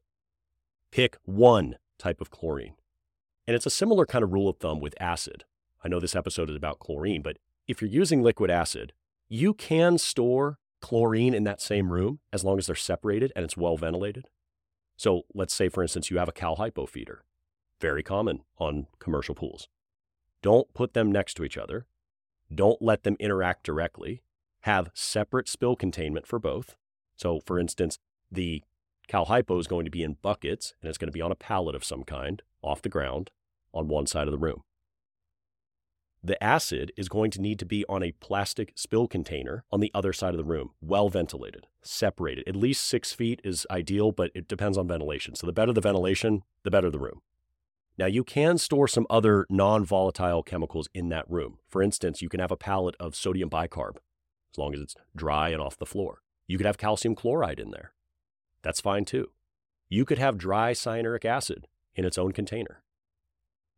Pick 0.92 1.16
one 1.25 1.76
type 1.99 2.20
of 2.20 2.30
chlorine. 2.30 2.75
And 3.46 3.54
it's 3.54 3.66
a 3.66 3.70
similar 3.70 4.06
kind 4.06 4.23
of 4.23 4.32
rule 4.32 4.49
of 4.49 4.58
thumb 4.58 4.80
with 4.80 4.94
acid. 5.00 5.44
I 5.84 5.88
know 5.88 6.00
this 6.00 6.16
episode 6.16 6.49
is 6.49 6.56
about 6.56 6.78
chlorine, 6.78 7.23
but 7.23 7.37
if 7.66 7.82
you're 7.82 7.90
using 7.90 8.23
liquid 8.23 8.50
acid, 8.50 8.92
you 9.28 9.52
can 9.52 9.99
store 9.99 10.58
chlorine 10.80 11.34
in 11.34 11.44
that 11.44 11.61
same 11.61 11.92
room 11.92 12.20
as 12.32 12.44
long 12.44 12.58
as 12.58 12.66
they're 12.66 12.76
separated 12.76 13.32
and 13.34 13.44
it's 13.44 13.56
well 13.56 13.76
ventilated. 13.76 14.28
So 14.96 15.23
let's 15.34 15.54
say, 15.54 15.68
for 15.68 15.82
instance, 15.82 16.11
you 16.11 16.18
have 16.18 16.28
a 16.28 16.32
cal 16.32 16.56
hypo 16.56 16.87
feeder, 16.87 17.25
very 17.80 18.02
common 18.02 18.40
on 18.58 18.87
commercial 18.99 19.34
pools. 19.34 19.68
Don't 20.42 20.73
put 20.75 20.94
them 20.94 21.11
next 21.11 21.34
to 21.34 21.44
each 21.44 21.56
other. 21.56 21.87
Don't 22.52 22.82
let 22.82 23.02
them 23.02 23.16
interact 23.20 23.64
directly. 23.64 24.22
Have 24.60 24.90
separate 24.94 25.48
spill 25.48 25.76
containment 25.76 26.26
for 26.26 26.38
both. 26.38 26.76
So, 27.16 27.40
for 27.44 27.58
instance, 27.58 27.98
the 28.30 28.62
cal 29.06 29.26
hypo 29.26 29.58
is 29.58 29.66
going 29.66 29.84
to 29.84 29.90
be 29.90 30.02
in 30.02 30.16
buckets 30.22 30.74
and 30.80 30.88
it's 30.88 30.98
going 30.98 31.08
to 31.08 31.12
be 31.12 31.20
on 31.20 31.32
a 31.32 31.36
pallet 31.36 31.74
of 31.74 31.84
some 31.84 32.04
kind 32.04 32.42
off 32.62 32.82
the 32.82 32.88
ground 32.88 33.30
on 33.72 33.88
one 33.88 34.06
side 34.06 34.26
of 34.26 34.32
the 34.32 34.38
room. 34.38 34.62
The 36.22 36.42
acid 36.42 36.90
is 36.96 37.10
going 37.10 37.30
to 37.32 37.40
need 37.42 37.58
to 37.58 37.66
be 37.66 37.84
on 37.86 38.02
a 38.02 38.12
plastic 38.12 38.72
spill 38.76 39.06
container 39.06 39.64
on 39.70 39.80
the 39.80 39.90
other 39.92 40.14
side 40.14 40.32
of 40.32 40.38
the 40.38 40.44
room, 40.44 40.70
well 40.80 41.10
ventilated, 41.10 41.66
separated. 41.82 42.48
At 42.48 42.56
least 42.56 42.84
six 42.84 43.12
feet 43.12 43.42
is 43.44 43.66
ideal, 43.70 44.10
but 44.10 44.30
it 44.34 44.48
depends 44.48 44.78
on 44.78 44.88
ventilation. 44.88 45.34
So 45.34 45.46
the 45.46 45.52
better 45.52 45.74
the 45.74 45.82
ventilation, 45.82 46.42
the 46.62 46.70
better 46.70 46.90
the 46.90 46.98
room. 46.98 47.20
Now, 47.96 48.06
you 48.06 48.24
can 48.24 48.58
store 48.58 48.88
some 48.88 49.06
other 49.08 49.46
non 49.48 49.84
volatile 49.84 50.42
chemicals 50.42 50.88
in 50.94 51.10
that 51.10 51.30
room. 51.30 51.58
For 51.68 51.82
instance, 51.82 52.22
you 52.22 52.28
can 52.28 52.40
have 52.40 52.50
a 52.50 52.56
pallet 52.56 52.96
of 52.98 53.14
sodium 53.14 53.48
bicarb, 53.48 53.96
as 54.52 54.58
long 54.58 54.74
as 54.74 54.80
it's 54.80 54.96
dry 55.14 55.50
and 55.50 55.60
off 55.60 55.78
the 55.78 55.86
floor. 55.86 56.22
You 56.46 56.58
could 56.58 56.66
have 56.66 56.78
calcium 56.78 57.14
chloride 57.14 57.60
in 57.60 57.70
there. 57.70 57.92
That's 58.62 58.80
fine 58.80 59.04
too. 59.04 59.30
You 59.88 60.04
could 60.04 60.18
have 60.18 60.38
dry 60.38 60.72
cyanuric 60.72 61.24
acid 61.24 61.68
in 61.94 62.04
its 62.04 62.18
own 62.18 62.32
container. 62.32 62.82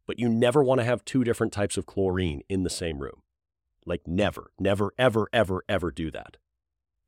But 0.07 0.19
you 0.19 0.29
never 0.29 0.63
want 0.63 0.81
to 0.81 0.85
have 0.85 1.05
two 1.05 1.25
different 1.25 1.53
types 1.53 1.77
of 1.77 1.87
chlorine 1.87 2.43
in 2.49 2.63
the 2.63 2.71
same 2.71 3.01
room. 3.01 3.23
Like, 3.85 4.07
never, 4.07 4.53
never, 4.59 4.93
ever, 4.99 5.29
ever, 5.33 5.65
ever 5.69 5.91
do 5.91 6.11
that. 6.13 6.39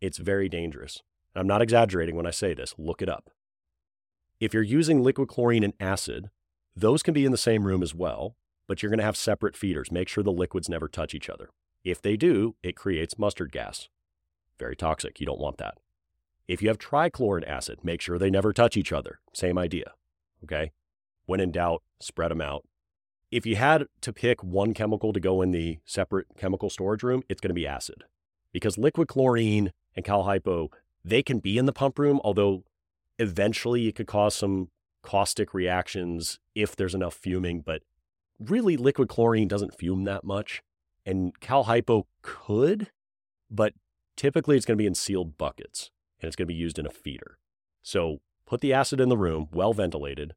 It's 0.01 0.19
very 0.19 0.49
dangerous. 0.49 1.03
I'm 1.35 1.47
not 1.47 1.63
exaggerating 1.63 2.17
when 2.17 2.27
I 2.27 2.31
say 2.31 2.55
this. 2.55 2.75
Look 2.77 3.01
it 3.01 3.09
up. 3.09 3.31
If 4.41 4.53
you're 4.53 4.63
using 4.63 5.03
liquid 5.03 5.29
chlorine 5.29 5.65
and 5.65 5.75
acid, 5.81 6.31
those 6.81 7.03
can 7.03 7.15
be 7.15 7.25
in 7.25 7.33
the 7.33 7.39
same 7.39 7.67
room 7.67 7.83
as 7.83 7.95
well, 7.95 8.37
but 8.67 8.83
you're 8.83 8.91
going 8.91 8.99
to 8.99 9.05
have 9.05 9.17
separate 9.17 9.57
feeders. 9.57 9.91
Make 9.91 10.09
sure 10.09 10.23
the 10.23 10.31
liquids 10.31 10.69
never 10.69 10.89
touch 10.89 11.15
each 11.15 11.29
other. 11.29 11.51
If 11.85 12.01
they 12.01 12.17
do, 12.17 12.55
it 12.63 12.77
creates 12.77 13.19
mustard 13.19 13.51
gas. 13.51 13.89
Very 14.59 14.77
toxic. 14.77 15.21
You 15.21 15.27
don't 15.27 15.41
want 15.41 15.59
that. 15.59 15.79
If 16.47 16.63
you 16.63 16.69
have 16.69 16.79
trichloric 16.79 17.47
acid, 17.47 17.81
make 17.83 18.01
sure 18.01 18.19
they 18.19 18.31
never 18.31 18.53
touch 18.53 18.77
each 18.77 18.93
other. 18.93 19.21
Same 19.33 19.59
idea. 19.59 19.93
Okay? 20.45 20.73
When 21.27 21.41
in 21.41 21.51
doubt, 21.51 21.83
spread 22.01 22.31
them 22.31 22.41
out. 22.41 22.65
If 23.31 23.45
you 23.45 23.57
had 23.57 23.87
to 24.01 24.13
pick 24.13 24.43
one 24.43 24.73
chemical 24.73 25.13
to 25.13 25.21
go 25.21 25.43
in 25.43 25.51
the 25.51 25.79
separate 25.85 26.27
chemical 26.39 26.71
storage 26.71 27.03
room, 27.03 27.23
it's 27.29 27.41
going 27.41 27.51
to 27.51 27.55
be 27.55 27.67
acid. 27.67 28.05
Because 28.53 28.79
liquid 28.79 29.09
chlorine 29.09 29.73
and 29.95 30.05
cal 30.05 30.23
hypo, 30.23 30.71
they 31.05 31.23
can 31.23 31.39
be 31.39 31.59
in 31.59 31.67
the 31.67 31.73
pump 31.73 31.99
room, 31.99 32.21
although 32.25 32.65
eventually 33.19 33.89
it 33.89 33.95
could 33.95 34.07
cause 34.07 34.35
some 34.35 34.71
caustic 35.09 35.55
reactions 35.55 36.39
if 36.55 36.77
there's 36.77 36.95
enough 36.95 37.15
fuming, 37.15 37.63
but 37.63 37.81
really 38.39 38.77
liquid 38.77 39.09
chlorine 39.09 39.49
doesn't 39.49 39.75
fume 39.75 40.05
that 40.05 40.23
much. 40.23 40.63
And 41.07 41.33
cal 41.41 41.65
hypo 41.65 42.07
could, 42.21 42.91
but 43.51 43.73
typically 44.17 44.55
it's 44.55 44.67
going 44.67 44.77
to 44.77 44.83
be 44.83 44.87
in 44.87 44.95
sealed 44.95 45.39
buckets 45.39 45.91
and 46.21 46.29
it's 46.29 46.37
going 46.37 46.47
to 46.47 46.53
be 46.53 46.59
used 46.59 46.79
in 46.79 46.85
a 46.85 46.91
feeder. 46.91 47.39
So 47.81 48.19
put 48.45 48.61
the 48.61 48.75
acid 48.75 49.01
in 49.01 49.09
the 49.09 49.17
room, 49.17 49.49
well 49.51 49.73
ventilated, 49.73 50.35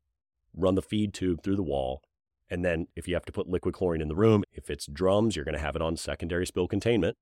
run 0.56 0.76
the 0.76 0.82
feed 0.82 1.14
tube 1.14 1.44
through 1.44 1.58
the 1.58 1.64
wall. 1.64 2.02
And 2.50 2.64
then 2.64 2.88
if 2.96 3.10
you 3.10 3.14
have 3.16 3.26
to 3.26 3.34
put 3.34 3.50
liquid 3.50 3.74
chlorine 3.74 4.02
in 4.02 4.08
the 4.08 4.16
room, 4.16 4.46
if 4.54 4.70
it's 4.70 4.86
drums, 4.86 5.36
you're 5.36 5.44
going 5.44 5.58
to 5.58 5.62
have 5.62 5.76
it 5.76 5.82
on 5.82 5.98
secondary 5.98 6.48
spill 6.48 6.70
containment. 6.70 7.18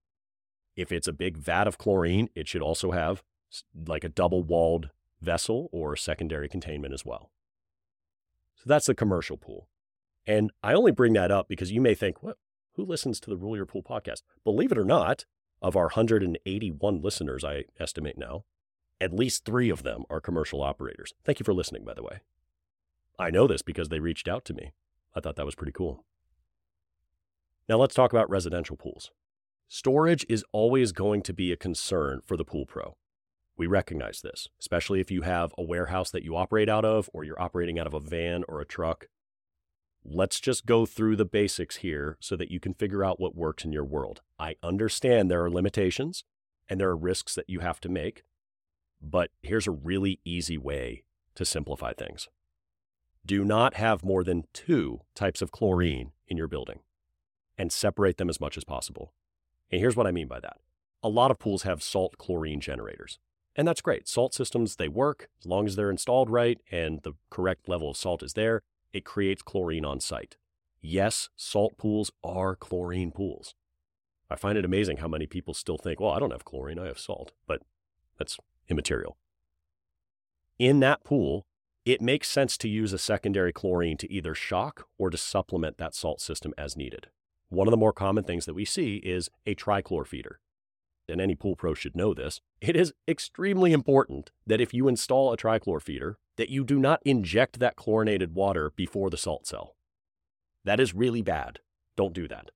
If 0.76 0.92
it's 0.92 1.08
a 1.08 1.14
big 1.14 1.36
vat 1.36 1.68
of 1.68 1.80
chlorine, 1.80 2.30
it 2.36 2.48
should 2.48 2.62
also 2.62 2.92
have 2.92 3.24
like 3.88 4.04
a 4.04 4.10
double 4.10 4.44
walled 4.44 4.92
vessel 5.20 5.68
or 5.72 5.96
secondary 5.96 6.48
containment 6.48 6.94
as 6.94 7.04
well. 7.04 7.32
So 8.60 8.66
that's 8.68 8.88
the 8.88 8.94
commercial 8.96 9.38
pool. 9.38 9.70
And 10.28 10.52
I 10.62 10.74
only 10.74 10.92
bring 10.92 11.14
that 11.14 11.32
up 11.32 11.48
because 11.48 11.72
you 11.72 11.80
may 11.80 11.96
think, 11.96 12.22
what, 12.22 12.38
who 12.74 12.86
listens 12.86 13.22
to 13.22 13.30
the 13.30 13.38
Rule 13.38 13.56
Your 13.56 13.66
Pool 13.66 13.82
podcast? 13.82 14.22
Believe 14.44 14.72
it 14.74 14.78
or 14.78 14.84
not, 14.84 15.26
of 15.62 15.78
our 15.78 15.86
181 15.86 17.02
listeners, 17.02 17.46
I 17.46 17.64
estimate 17.80 18.18
now, 18.18 18.44
at 19.00 19.14
least 19.14 19.46
three 19.46 19.70
of 19.70 19.84
them 19.84 20.04
are 20.10 20.20
commercial 20.20 20.62
operators. 20.62 21.14
Thank 21.24 21.40
you 21.40 21.46
for 21.46 21.54
listening, 21.54 21.86
by 21.86 21.94
the 21.94 22.04
way. 22.04 22.20
I 23.18 23.30
know 23.30 23.48
this 23.48 23.62
because 23.62 23.88
they 23.88 24.00
reached 24.00 24.28
out 24.28 24.44
to 24.46 24.54
me. 24.54 24.74
I 25.16 25.22
thought 25.22 25.38
that 25.38 25.46
was 25.46 25.56
pretty 25.56 25.72
cool. 25.72 26.04
Now 27.70 27.78
let's 27.78 27.96
talk 27.96 28.12
about 28.12 28.30
residential 28.30 28.76
pools. 28.76 29.12
Storage 29.70 30.26
is 30.28 30.44
always 30.52 30.92
going 30.92 31.22
to 31.24 31.34
be 31.34 31.52
a 31.52 31.58
concern 31.58 32.22
for 32.26 32.36
the 32.36 32.46
pool 32.46 32.66
pro. 32.66 32.98
We 33.60 33.68
recognize 33.68 34.22
this, 34.22 34.48
especially 34.58 35.02
if 35.02 35.12
you 35.12 35.24
have 35.24 35.54
a 35.58 35.64
warehouse 35.64 36.12
that 36.12 36.24
you 36.24 36.38
operate 36.38 36.70
out 36.70 36.86
of 36.86 37.10
or 37.14 37.26
you're 37.26 37.42
operating 37.42 37.78
out 37.78 37.88
of 37.88 37.94
a 37.94 38.00
van 38.00 38.46
or 38.48 38.62
a 38.62 38.66
truck. 38.66 39.08
Let's 40.06 40.40
just 40.40 40.66
go 40.66 40.86
through 40.86 41.18
the 41.18 41.26
basics 41.26 41.76
here 41.76 42.16
so 42.22 42.38
that 42.38 42.52
you 42.52 42.62
can 42.62 42.74
figure 42.74 43.04
out 43.04 43.20
what 43.20 43.36
works 43.36 43.66
in 43.66 43.74
your 43.74 43.84
world. 43.84 44.22
I 44.40 44.56
understand 44.64 45.30
there 45.30 45.44
are 45.44 45.52
limitations 45.52 46.24
and 46.70 46.80
there 46.80 46.88
are 46.88 46.96
risks 46.96 47.36
that 47.36 47.50
you 47.50 47.60
have 47.60 47.82
to 47.82 47.90
make, 47.90 48.24
but 49.02 49.30
here's 49.42 49.68
a 49.68 49.72
really 49.72 50.22
easy 50.24 50.58
way 50.58 51.04
to 51.36 51.44
simplify 51.44 51.92
things. 51.92 52.30
Do 53.26 53.44
not 53.44 53.74
have 53.74 54.06
more 54.06 54.24
than 54.24 54.46
two 54.54 55.02
types 55.16 55.42
of 55.42 55.52
chlorine 55.52 56.14
in 56.30 56.38
your 56.38 56.48
building 56.48 56.80
and 57.58 57.74
separate 57.74 58.20
them 58.20 58.30
as 58.30 58.40
much 58.40 58.56
as 58.56 58.64
possible. 58.64 59.12
And 59.70 59.82
here's 59.82 59.98
what 59.98 60.08
I 60.08 60.12
mean 60.12 60.30
by 60.30 60.40
that. 60.40 60.62
A 61.04 61.10
lot 61.10 61.30
of 61.30 61.40
pools 61.40 61.64
have 61.64 61.84
salt 61.84 62.18
chlorine 62.18 62.62
generators. 62.62 63.20
And 63.56 63.68
that's 63.68 63.82
great. 63.82 64.08
Salt 64.08 64.34
systems, 64.34 64.76
they 64.76 64.88
work 64.88 65.30
as 65.40 65.46
long 65.46 65.66
as 65.68 65.76
they're 65.76 65.90
installed 65.90 66.30
right 66.30 66.60
and 66.72 67.02
the 67.04 67.14
correct 67.30 67.68
level 67.68 67.90
of 67.90 67.98
salt 67.98 68.24
is 68.24 68.34
there. 68.34 68.62
It 68.94 69.06
creates 69.06 69.42
chlorine 69.42 69.86
on 69.86 70.00
site. 70.00 70.38
Yes, 70.82 71.30
salt 71.36 71.78
pools 71.78 72.12
are 72.24 72.56
chlorine 72.56 73.12
pools. 73.12 73.54
I 74.30 74.36
find 74.36 74.58
it 74.58 74.66
amazing 74.66 74.98
how 74.98 75.08
many 75.08 75.26
people 75.26 75.54
still 75.54 75.78
think, 75.78 76.00
well, 76.00 76.12
I 76.12 76.20
don't 76.20 76.32
have 76.32 76.46
chlorine, 76.46 76.80
I 76.80 76.86
have 76.86 77.00
salt, 77.00 77.34
but 77.48 77.62
that's 78.18 78.38
immaterial. 78.70 79.18
In 80.58 80.80
that 80.82 81.04
pool, 81.04 81.46
it 81.86 82.02
makes 82.02 82.30
sense 82.30 82.58
to 82.60 82.70
use 82.70 82.94
a 82.94 82.98
secondary 82.98 83.52
chlorine 83.52 83.98
to 83.98 84.12
either 84.12 84.36
shock 84.36 84.88
or 84.98 85.10
to 85.10 85.18
supplement 85.18 85.78
that 85.78 85.96
salt 85.96 86.22
system 86.22 86.54
as 86.58 86.78
needed. 86.78 87.08
One 87.50 87.68
of 87.68 87.72
the 87.72 87.78
more 87.78 87.94
common 87.94 88.24
things 88.24 88.46
that 88.46 88.54
we 88.54 88.66
see 88.66 88.98
is 88.98 89.30
a 89.46 89.56
trichlor 89.56 90.06
feeder 90.06 90.40
and 91.10 91.20
any 91.20 91.36
pool 91.36 91.56
pro 91.56 91.74
should 91.74 91.96
know 91.96 92.14
this, 92.14 92.42
it 92.62 92.76
is 92.76 92.94
extremely 93.08 93.74
important 93.74 94.32
that 94.46 94.62
if 94.62 94.74
you 94.74 94.88
install 94.88 95.34
a 95.34 95.38
trichlor 95.38 95.82
feeder, 95.82 96.18
that 96.38 96.50
you 96.50 96.64
do 96.64 96.80
not 96.80 97.02
inject 97.04 97.60
that 97.60 97.76
chlorinated 97.76 98.34
water 98.34 98.72
before 98.76 99.10
the 99.10 99.18
salt 99.18 99.46
cell. 99.46 99.76
That 100.64 100.80
is 100.80 100.94
really 100.94 101.22
bad. 101.22 101.60
Don't 101.96 102.14
do 102.14 102.28
that. 102.28 102.52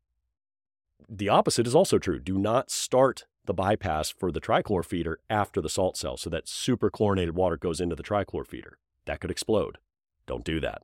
The 1.09 1.29
opposite 1.29 1.67
is 1.67 1.75
also 1.75 1.99
true. 1.99 2.19
Do 2.19 2.37
not 2.37 2.71
start 2.71 3.25
the 3.45 3.53
bypass 3.53 4.09
for 4.09 4.31
the 4.31 4.39
trichlor 4.39 4.85
feeder 4.85 5.19
after 5.29 5.59
the 5.59 5.69
salt 5.69 5.97
cell 5.97 6.15
so 6.15 6.29
that 6.29 6.47
super 6.47 6.89
chlorinated 6.89 7.35
water 7.35 7.57
goes 7.57 7.81
into 7.81 7.95
the 7.95 8.03
trichlor 8.03 8.47
feeder. 8.47 8.77
That 9.05 9.19
could 9.19 9.31
explode. 9.31 9.79
Don't 10.25 10.45
do 10.45 10.59
that. 10.61 10.83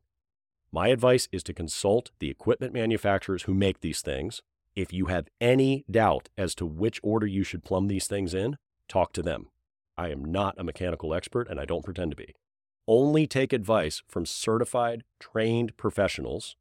My 0.72 0.90
advice 0.90 1.28
is 1.32 1.42
to 1.44 1.54
consult 1.54 2.12
the 2.20 2.30
equipment 2.30 2.74
manufacturers 2.74 3.44
who 3.44 3.54
make 3.54 3.80
these 3.80 4.02
things 4.02 4.42
if 4.80 4.94
you 4.94 5.08
have 5.08 5.28
any 5.42 5.84
doubt 5.92 6.30
as 6.38 6.56
to 6.56 6.66
which 6.66 7.02
order 7.04 7.28
you 7.28 7.44
should 7.44 7.66
plumb 7.66 7.90
these 7.90 8.08
things 8.08 8.34
in, 8.34 8.58
talk 8.88 9.12
to 9.12 9.22
them. 9.22 9.48
I 9.98 10.08
am 10.08 10.24
not 10.24 10.56
a 10.58 10.64
mechanical 10.64 11.14
expert 11.14 11.50
and 11.50 11.60
I 11.60 11.66
don't 11.66 11.84
pretend 11.84 12.12
to 12.12 12.16
be. 12.16 12.34
Only 12.88 13.28
take 13.28 13.52
advice 13.52 14.02
from 14.08 14.26
certified, 14.26 15.04
trained 15.20 15.76
professionals 15.76 16.56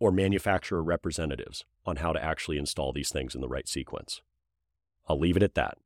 or 0.00 0.10
manufacturer 0.10 0.82
representatives 0.82 1.64
on 1.86 1.96
how 1.96 2.12
to 2.12 2.22
actually 2.22 2.58
install 2.58 2.92
these 2.92 3.10
things 3.10 3.32
in 3.32 3.40
the 3.40 3.48
right 3.48 3.68
sequence. 3.68 4.22
I'll 5.08 5.20
leave 5.20 5.36
it 5.36 5.42
at 5.44 5.54
that. 5.54 5.78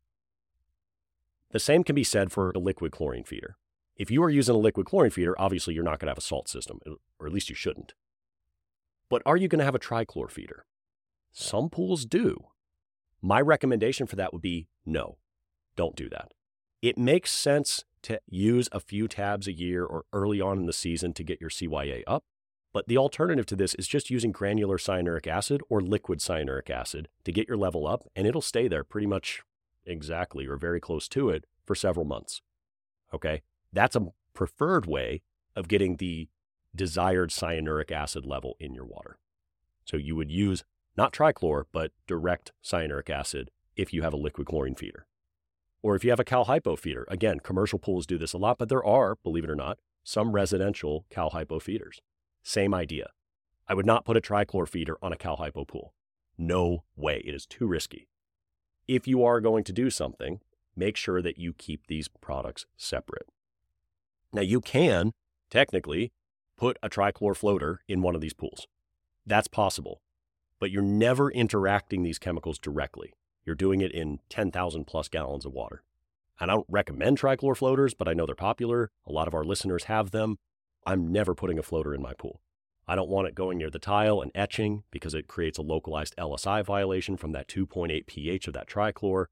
The 1.51 1.61
same 1.61 1.85
can 1.85 1.95
be 1.95 2.05
said 2.05 2.33
for 2.33 2.53
a 2.53 2.59
liquid 2.59 2.91
chlorine 2.91 3.25
feeder. 3.25 3.59
If 3.97 4.11
you 4.11 4.23
are 4.23 4.31
using 4.31 4.55
a 4.55 4.59
liquid 4.59 4.87
chlorine 4.87 5.11
feeder, 5.11 5.35
obviously 5.39 5.75
you're 5.75 5.85
not 5.85 5.99
going 5.99 6.07
to 6.07 6.13
have 6.13 6.19
a 6.19 6.23
salt 6.23 6.49
system, 6.49 6.81
or 7.21 7.27
at 7.27 7.33
least 7.35 7.51
you 7.51 7.55
shouldn't. 7.55 7.93
But 9.11 9.21
are 9.27 9.37
you 9.37 9.47
going 9.47 9.59
to 9.59 9.65
have 9.67 9.75
a 9.75 9.79
trichlor 9.79 10.31
feeder? 10.31 10.65
Some 11.39 11.69
pools 11.69 12.07
do. 12.07 12.47
My 13.21 13.43
recommendation 13.43 14.07
for 14.07 14.17
that 14.17 14.33
would 14.33 14.41
be 14.41 14.69
no, 14.87 15.19
don't 15.77 15.95
do 15.95 16.09
that. 16.09 16.33
It 16.81 16.97
makes 16.97 17.31
sense 17.31 17.85
to 18.05 18.21
use 18.27 18.71
a 18.73 18.81
few 18.81 19.07
tabs 19.07 19.47
a 19.47 19.53
year 19.53 19.85
or 19.85 20.05
early 20.15 20.41
on 20.41 20.59
in 20.59 20.65
the 20.65 20.73
season 20.73 21.13
to 21.13 21.23
get 21.23 21.39
your 21.39 21.51
CYA 21.51 22.05
up. 22.07 22.25
But 22.73 22.89
the 22.89 22.97
alternative 22.97 23.45
to 23.47 23.57
this 23.57 23.75
is 23.75 23.87
just 23.87 24.09
using 24.09 24.33
granular 24.33 24.79
cyanuric 24.79 25.27
acid 25.27 25.61
or 25.69 25.83
liquid 25.83 26.21
cyanuric 26.21 26.71
acid 26.71 27.07
to 27.25 27.33
get 27.33 27.49
your 27.49 27.59
level 27.59 27.87
up, 27.87 28.05
and 28.17 28.27
it'll 28.27 28.41
stay 28.41 28.67
there 28.67 28.83
pretty 28.83 29.07
much 29.07 29.43
exactly 29.85 30.47
or 30.47 30.57
very 30.57 30.81
close 30.81 31.07
to 31.09 31.29
it 31.29 31.45
for 31.67 31.75
several 31.75 32.07
months. 32.07 32.41
Okay? 33.13 33.43
That's 33.75 33.95
a 33.95 34.07
preferred 34.33 34.87
way 34.87 35.21
of 35.55 35.69
getting 35.69 35.97
the 35.97 36.31
desired 36.75 37.29
cyanuric 37.29 37.91
acid 37.91 38.25
level 38.25 38.57
in 38.59 38.73
your 38.73 38.87
water. 38.87 39.19
So 39.85 39.99
you 39.99 40.17
would 40.17 40.31
use 40.31 40.65
not 40.97 41.13
trichlor, 41.13 41.65
but 41.73 41.93
direct 42.07 42.53
cyanuric 42.65 43.11
acid 43.11 43.51
if 43.77 43.93
you 43.93 44.03
have 44.03 44.15
a 44.15 44.19
liquid 44.19 44.47
chlorine 44.47 44.75
feeder. 44.75 45.07
Or 45.83 45.95
if 45.95 46.05
you 46.05 46.11
have 46.11 46.21
a 46.21 46.25
cal 46.25 46.45
hypo 46.45 46.75
feeder. 46.75 47.05
Again, 47.09 47.41
commercial 47.41 47.79
pools 47.79 48.07
do 48.07 48.19
this 48.19 48.33
a 48.33 48.39
lot, 48.39 48.59
but 48.59 48.69
there 48.69 48.85
are, 48.85 49.17
believe 49.23 49.45
it 49.45 49.51
or 49.51 49.57
not, 49.57 49.79
some 50.03 50.33
residential 50.33 51.05
cal 51.11 51.31
hypo 51.31 51.59
feeders. 51.59 52.01
Same 52.43 52.75
idea. 52.75 53.11
I 53.69 53.75
would 53.75 53.87
not 53.87 54.05
put 54.05 54.17
a 54.17 54.21
trichlor 54.21 54.69
feeder 54.69 54.97
on 55.03 55.13
a 55.13 55.17
cal 55.17 55.37
hypo 55.37 55.65
pool. 55.65 55.93
No 56.39 56.85
way. 56.97 57.23
It 57.25 57.35
is 57.35 57.47
too 57.47 57.67
risky. 57.67 58.09
If 58.89 59.07
you 59.07 59.25
are 59.25 59.41
going 59.41 59.65
to 59.65 59.73
do 59.73 59.91
something, 59.91 60.41
make 60.77 60.97
sure 60.97 61.21
that 61.21 61.39
you 61.39 61.53
keep 61.53 61.87
these 61.87 62.09
products 62.09 62.67
separate. 62.77 63.29
Now, 64.33 64.43
you 64.43 64.61
can 64.61 65.13
technically 65.51 66.13
put 66.57 66.79
a 66.83 66.89
trichlor 66.89 67.37
floater 67.37 67.81
in 67.89 68.03
one 68.03 68.15
of 68.15 68.21
these 68.21 68.35
pools. 68.35 68.67
That's 69.27 69.49
possible 69.49 70.01
but 70.61 70.71
you're 70.71 70.83
never 70.83 71.31
interacting 71.31 72.03
these 72.03 72.19
chemicals 72.19 72.59
directly. 72.59 73.15
You're 73.45 73.55
doing 73.55 73.81
it 73.81 73.93
in 73.93 74.21
10,000 74.29 74.85
plus 74.87 75.09
gallons 75.09 75.47
of 75.47 75.53
water. 75.53 75.83
And 76.41 76.51
I 76.51 76.55
don't 76.55 76.67
recommend 76.69 77.19
trichlor 77.19 77.57
floaters, 77.57 77.95
but 77.95 78.09
I 78.09 78.13
know 78.13 78.27
they're 78.27 78.35
popular. 78.35 78.91
A 79.07 79.13
lot 79.13 79.29
of 79.29 79.35
our 79.35 79.45
listeners 79.45 79.85
have 79.85 80.11
them. 80.11 80.39
I'm 80.85 81.11
never 81.11 81.35
putting 81.35 81.59
a 81.59 81.63
floater 81.63 81.95
in 81.95 82.03
my 82.03 82.13
pool. 82.15 82.41
I 82.89 82.95
don't 82.95 83.09
want 83.09 83.27
it 83.27 83.35
going 83.35 83.59
near 83.59 83.71
the 83.71 83.79
tile 83.79 84.21
and 84.21 84.31
etching 84.35 84.85
because 84.91 85.15
it 85.15 85.27
creates 85.27 85.59
a 85.59 85.63
localized 85.63 86.15
LSI 86.17 86.65
violation 86.65 87.17
from 87.17 87.33
that 87.33 87.49
2.8 87.49 88.07
pH 88.07 88.47
of 88.47 88.55
that 88.55 88.69
trichlor. 88.69 89.27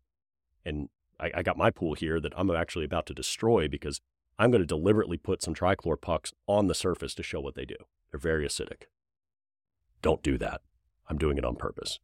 And 0.65 0.89
I, 1.21 1.31
I 1.37 1.43
got 1.43 1.57
my 1.57 1.71
pool 1.71 1.95
here 1.95 2.21
that 2.21 2.33
I'm 2.37 2.51
actually 2.51 2.85
about 2.85 3.07
to 3.07 3.15
destroy 3.15 3.69
because 3.69 4.01
I'm 4.39 4.51
going 4.51 4.63
to 4.63 4.67
deliberately 4.67 5.19
put 5.19 5.43
some 5.43 5.55
trichlor 5.55 6.01
pucks 6.01 6.33
on 6.49 6.67
the 6.67 6.75
surface 6.75 7.15
to 7.15 7.23
show 7.23 7.41
what 7.41 7.55
they 7.55 7.65
do. 7.65 7.77
They're 8.11 8.19
very 8.19 8.47
acidic. 8.47 8.85
Don't 10.03 10.23
do 10.23 10.37
that. 10.39 10.63
I'm 11.09 11.19
doing 11.19 11.39
it 11.39 11.45
on 11.45 11.57
purpose. 11.57 11.99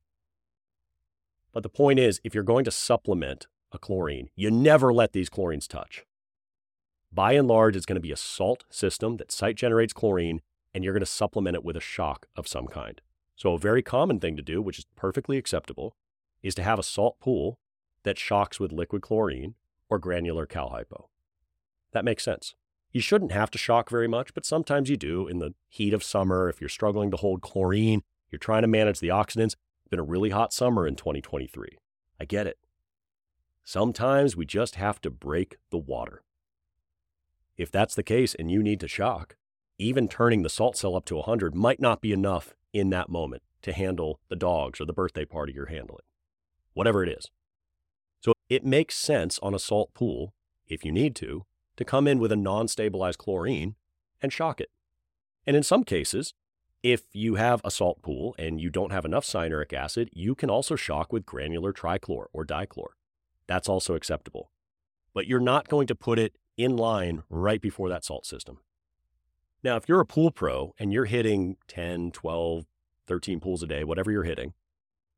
But 1.52 1.62
the 1.62 1.68
point 1.68 1.98
is, 1.98 2.20
if 2.22 2.34
you're 2.34 2.44
going 2.44 2.64
to 2.64 2.70
supplement 2.70 3.46
a 3.72 3.78
chlorine, 3.78 4.30
you 4.36 4.50
never 4.50 4.92
let 4.92 5.12
these 5.12 5.30
chlorines 5.30 5.66
touch. 5.66 6.04
By 7.12 7.32
and 7.32 7.48
large, 7.48 7.74
it's 7.74 7.86
going 7.86 7.96
to 7.96 8.00
be 8.00 8.12
a 8.12 8.16
salt 8.16 8.64
system 8.70 9.16
that 9.16 9.32
site 9.32 9.56
generates 9.56 9.92
chlorine, 9.92 10.42
and 10.72 10.84
you're 10.84 10.92
going 10.92 11.00
to 11.00 11.06
supplement 11.06 11.56
it 11.56 11.64
with 11.64 11.76
a 11.76 11.80
shock 11.80 12.26
of 12.36 12.46
some 12.46 12.68
kind. 12.68 13.00
So, 13.34 13.54
a 13.54 13.58
very 13.58 13.82
common 13.82 14.20
thing 14.20 14.36
to 14.36 14.42
do, 14.42 14.62
which 14.62 14.78
is 14.78 14.86
perfectly 14.96 15.36
acceptable, 15.38 15.96
is 16.42 16.54
to 16.54 16.62
have 16.62 16.78
a 16.78 16.84
salt 16.84 17.18
pool 17.18 17.58
that 18.04 18.18
shocks 18.18 18.60
with 18.60 18.72
liquid 18.72 19.02
chlorine 19.02 19.54
or 19.88 19.98
granular 19.98 20.46
cal 20.46 20.68
hypo. 20.68 21.08
That 21.92 22.04
makes 22.04 22.22
sense. 22.22 22.54
You 22.92 23.00
shouldn't 23.00 23.32
have 23.32 23.50
to 23.52 23.58
shock 23.58 23.88
very 23.88 24.08
much, 24.08 24.34
but 24.34 24.44
sometimes 24.44 24.90
you 24.90 24.96
do 24.96 25.28
in 25.28 25.38
the 25.38 25.54
heat 25.68 25.94
of 25.94 26.02
summer. 26.02 26.48
If 26.48 26.60
you're 26.60 26.68
struggling 26.68 27.10
to 27.10 27.16
hold 27.16 27.40
chlorine, 27.40 28.02
you're 28.30 28.38
trying 28.38 28.62
to 28.62 28.68
manage 28.68 29.00
the 29.00 29.08
oxidants. 29.08 29.54
It's 29.54 29.88
been 29.90 29.98
a 29.98 30.04
really 30.04 30.30
hot 30.30 30.52
summer 30.52 30.86
in 30.86 30.96
2023. 30.96 31.78
I 32.20 32.24
get 32.24 32.46
it. 32.46 32.58
Sometimes 33.64 34.36
we 34.36 34.46
just 34.46 34.76
have 34.76 35.00
to 35.02 35.10
break 35.10 35.56
the 35.70 35.78
water. 35.78 36.22
If 37.56 37.70
that's 37.70 37.94
the 37.94 38.02
case 38.02 38.34
and 38.34 38.50
you 38.50 38.62
need 38.62 38.80
to 38.80 38.88
shock, 38.88 39.36
even 39.78 40.08
turning 40.08 40.42
the 40.42 40.48
salt 40.48 40.76
cell 40.76 40.96
up 40.96 41.04
to 41.06 41.16
100 41.16 41.54
might 41.54 41.80
not 41.80 42.00
be 42.00 42.12
enough 42.12 42.54
in 42.72 42.90
that 42.90 43.08
moment 43.08 43.42
to 43.62 43.72
handle 43.72 44.20
the 44.28 44.36
dogs 44.36 44.80
or 44.80 44.84
the 44.84 44.92
birthday 44.92 45.24
party 45.24 45.52
you're 45.52 45.66
handling, 45.66 46.04
whatever 46.74 47.02
it 47.02 47.08
is. 47.08 47.30
So 48.20 48.32
it 48.48 48.64
makes 48.64 48.96
sense 48.96 49.38
on 49.40 49.54
a 49.54 49.58
salt 49.58 49.92
pool, 49.94 50.34
if 50.66 50.84
you 50.84 50.92
need 50.92 51.14
to, 51.16 51.44
to 51.76 51.84
come 51.84 52.06
in 52.06 52.18
with 52.18 52.32
a 52.32 52.36
non 52.36 52.68
stabilized 52.68 53.18
chlorine 53.18 53.74
and 54.22 54.32
shock 54.32 54.60
it. 54.60 54.70
And 55.46 55.56
in 55.56 55.62
some 55.62 55.84
cases, 55.84 56.34
if 56.82 57.02
you 57.12 57.34
have 57.34 57.60
a 57.64 57.70
salt 57.70 58.02
pool 58.02 58.34
and 58.38 58.60
you 58.60 58.70
don't 58.70 58.92
have 58.92 59.04
enough 59.04 59.24
cyanuric 59.24 59.72
acid, 59.72 60.10
you 60.12 60.34
can 60.34 60.50
also 60.50 60.76
shock 60.76 61.12
with 61.12 61.26
granular 61.26 61.72
trichlor 61.72 62.26
or 62.32 62.44
dichlor. 62.44 62.88
That's 63.46 63.68
also 63.68 63.94
acceptable. 63.94 64.50
But 65.12 65.26
you're 65.26 65.40
not 65.40 65.68
going 65.68 65.86
to 65.88 65.94
put 65.94 66.18
it 66.18 66.36
in 66.56 66.76
line 66.76 67.22
right 67.28 67.60
before 67.60 67.88
that 67.88 68.04
salt 68.04 68.24
system. 68.24 68.58
Now, 69.62 69.76
if 69.76 69.88
you're 69.88 70.00
a 70.00 70.06
pool 70.06 70.30
pro 70.30 70.74
and 70.78 70.92
you're 70.92 71.04
hitting 71.04 71.56
10, 71.68 72.12
12, 72.12 72.64
13 73.06 73.40
pools 73.40 73.62
a 73.62 73.66
day, 73.66 73.84
whatever 73.84 74.10
you're 74.10 74.24
hitting, 74.24 74.54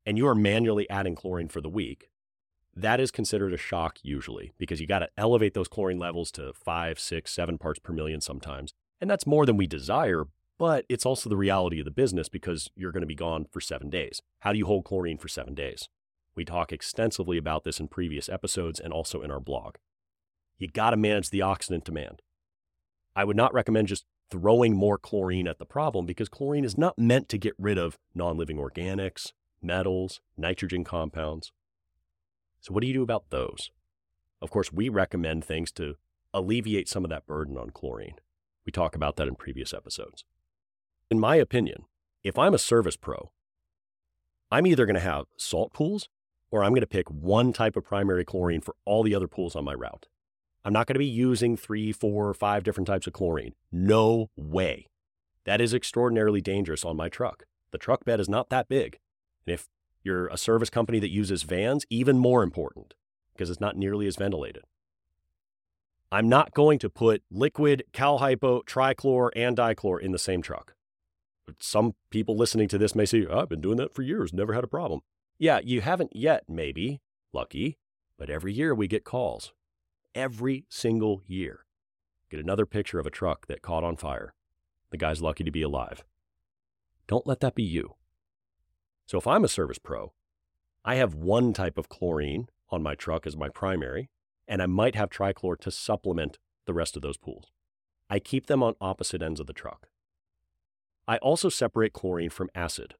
and 0.05 0.17
you 0.17 0.27
are 0.27 0.35
manually 0.35 0.89
adding 0.89 1.15
chlorine 1.15 1.47
for 1.47 1.61
the 1.61 1.69
week, 1.69 2.09
that 2.75 2.99
is 2.99 3.11
considered 3.11 3.53
a 3.53 3.57
shock 3.57 3.99
usually 4.01 4.51
because 4.57 4.81
you 4.81 4.87
got 4.87 4.99
to 4.99 5.09
elevate 5.17 5.53
those 5.53 5.67
chlorine 5.67 5.99
levels 5.99 6.31
to 6.31 6.51
five, 6.53 6.99
six, 6.99 7.31
seven 7.31 7.57
parts 7.57 7.79
per 7.79 7.93
million 7.93 8.19
sometimes. 8.19 8.73
And 8.99 9.09
that's 9.09 9.27
more 9.27 9.45
than 9.45 9.57
we 9.57 9.67
desire, 9.67 10.25
but 10.57 10.85
it's 10.89 11.05
also 11.05 11.29
the 11.29 11.37
reality 11.37 11.79
of 11.79 11.85
the 11.85 11.91
business 11.91 12.29
because 12.29 12.69
you're 12.75 12.91
going 12.91 13.01
to 13.01 13.07
be 13.07 13.15
gone 13.15 13.45
for 13.51 13.59
seven 13.59 13.89
days. 13.89 14.21
How 14.39 14.51
do 14.51 14.57
you 14.57 14.65
hold 14.65 14.85
chlorine 14.85 15.17
for 15.17 15.27
seven 15.27 15.53
days? 15.53 15.89
We 16.35 16.45
talk 16.45 16.71
extensively 16.71 17.37
about 17.37 17.63
this 17.63 17.79
in 17.79 17.87
previous 17.87 18.29
episodes 18.29 18.79
and 18.79 18.91
also 18.91 19.21
in 19.21 19.31
our 19.31 19.39
blog. 19.39 19.75
You 20.57 20.67
got 20.67 20.91
to 20.91 20.97
manage 20.97 21.29
the 21.29 21.39
oxidant 21.39 21.83
demand. 21.83 22.21
I 23.15 23.25
would 23.25 23.37
not 23.37 23.53
recommend 23.53 23.87
just 23.87 24.05
throwing 24.29 24.75
more 24.75 24.97
chlorine 24.97 25.47
at 25.47 25.59
the 25.59 25.65
problem 25.65 26.05
because 26.05 26.29
chlorine 26.29 26.65
is 26.65 26.77
not 26.77 26.97
meant 26.97 27.29
to 27.29 27.37
get 27.37 27.53
rid 27.57 27.77
of 27.77 27.99
non 28.15 28.37
living 28.37 28.57
organics, 28.57 29.31
metals, 29.61 30.21
nitrogen 30.37 30.83
compounds. 30.83 31.51
So, 32.61 32.73
what 32.73 32.81
do 32.81 32.87
you 32.87 32.93
do 32.93 33.03
about 33.03 33.29
those? 33.29 33.71
Of 34.41 34.49
course, 34.49 34.73
we 34.73 34.89
recommend 34.89 35.45
things 35.45 35.71
to 35.73 35.95
alleviate 36.33 36.89
some 36.89 37.03
of 37.03 37.09
that 37.09 37.27
burden 37.27 37.57
on 37.57 37.69
chlorine. 37.69 38.15
We 38.65 38.71
talk 38.71 38.95
about 38.95 39.17
that 39.17 39.27
in 39.27 39.35
previous 39.35 39.73
episodes. 39.73 40.23
In 41.13 41.19
my 41.19 41.35
opinion, 41.35 41.85
if 42.23 42.39
I'm 42.39 42.55
a 42.55 42.57
service 42.57 42.97
pro, 42.97 43.29
I'm 44.49 44.65
either 44.65 44.87
going 44.87 44.95
to 44.95 44.99
have 44.99 45.25
salt 45.37 45.71
pools 45.71 46.09
or 46.49 46.63
I'm 46.63 46.71
going 46.71 46.81
to 46.81 46.87
pick 46.87 47.07
one 47.07 47.53
type 47.53 47.75
of 47.75 47.83
primary 47.83 48.25
chlorine 48.25 48.61
for 48.61 48.73
all 48.83 49.03
the 49.03 49.13
other 49.13 49.27
pools 49.27 49.55
on 49.55 49.63
my 49.63 49.75
route. 49.75 50.07
I'm 50.65 50.73
not 50.73 50.87
going 50.87 50.95
to 50.95 50.99
be 50.99 51.05
using 51.05 51.55
three, 51.55 51.91
four, 51.91 52.33
five 52.33 52.63
different 52.63 52.87
types 52.87 53.05
of 53.05 53.13
chlorine. 53.13 53.53
No 53.71 54.31
way. 54.35 54.87
That 55.45 55.61
is 55.61 55.71
extraordinarily 55.71 56.41
dangerous 56.41 56.83
on 56.83 56.97
my 56.97 57.09
truck. 57.09 57.43
The 57.69 57.77
truck 57.77 58.05
bed 58.05 58.19
is 58.19 58.27
not 58.27 58.49
that 58.49 58.67
big. 58.67 58.97
And 59.45 59.53
if 59.53 59.67
you're 60.01 60.25
a 60.29 60.35
service 60.35 60.71
company 60.71 60.97
that 60.97 61.11
uses 61.11 61.43
vans, 61.43 61.85
even 61.91 62.17
more 62.17 62.41
important 62.41 62.95
because 63.35 63.51
it's 63.51 63.61
not 63.61 63.77
nearly 63.77 64.07
as 64.07 64.15
ventilated. 64.15 64.63
I'm 66.11 66.27
not 66.27 66.55
going 66.55 66.79
to 66.79 66.89
put 66.89 67.21
liquid 67.29 67.83
cal 67.93 68.17
hypo, 68.17 68.63
trichlor, 68.63 69.29
and 69.35 69.55
dichlor 69.55 70.01
in 70.01 70.11
the 70.11 70.17
same 70.17 70.41
truck. 70.41 70.73
Some 71.59 71.95
people 72.09 72.37
listening 72.37 72.67
to 72.69 72.77
this 72.77 72.95
may 72.95 73.05
say, 73.05 73.25
I've 73.29 73.49
been 73.49 73.61
doing 73.61 73.77
that 73.77 73.93
for 73.93 74.01
years, 74.01 74.33
never 74.33 74.53
had 74.53 74.63
a 74.63 74.67
problem. 74.67 75.01
Yeah, 75.37 75.59
you 75.63 75.81
haven't 75.81 76.15
yet, 76.15 76.43
maybe, 76.47 77.01
lucky, 77.33 77.77
but 78.17 78.29
every 78.29 78.53
year 78.53 78.73
we 78.73 78.87
get 78.87 79.03
calls. 79.03 79.53
Every 80.15 80.65
single 80.69 81.21
year. 81.25 81.65
Get 82.29 82.39
another 82.39 82.65
picture 82.65 82.99
of 82.99 83.05
a 83.05 83.11
truck 83.11 83.47
that 83.47 83.61
caught 83.61 83.83
on 83.83 83.97
fire. 83.97 84.33
The 84.91 84.97
guy's 84.97 85.21
lucky 85.21 85.43
to 85.43 85.51
be 85.51 85.61
alive. 85.61 86.03
Don't 87.07 87.27
let 87.27 87.41
that 87.41 87.55
be 87.55 87.63
you. 87.63 87.95
So 89.05 89.17
if 89.17 89.27
I'm 89.27 89.43
a 89.43 89.49
service 89.49 89.79
pro, 89.79 90.13
I 90.85 90.95
have 90.95 91.13
one 91.13 91.53
type 91.53 91.77
of 91.77 91.89
chlorine 91.89 92.47
on 92.69 92.83
my 92.83 92.95
truck 92.95 93.27
as 93.27 93.35
my 93.35 93.49
primary, 93.49 94.09
and 94.47 94.61
I 94.61 94.65
might 94.65 94.95
have 94.95 95.09
trichlor 95.09 95.57
to 95.59 95.71
supplement 95.71 96.39
the 96.65 96.73
rest 96.73 96.95
of 96.95 97.01
those 97.01 97.17
pools. 97.17 97.51
I 98.09 98.19
keep 98.19 98.47
them 98.47 98.63
on 98.63 98.75
opposite 98.79 99.21
ends 99.21 99.39
of 99.39 99.47
the 99.47 99.53
truck. 99.53 99.87
I 101.07 101.17
also 101.17 101.49
separate 101.49 101.93
chlorine 101.93 102.29
from 102.29 102.49
acid. 102.55 102.95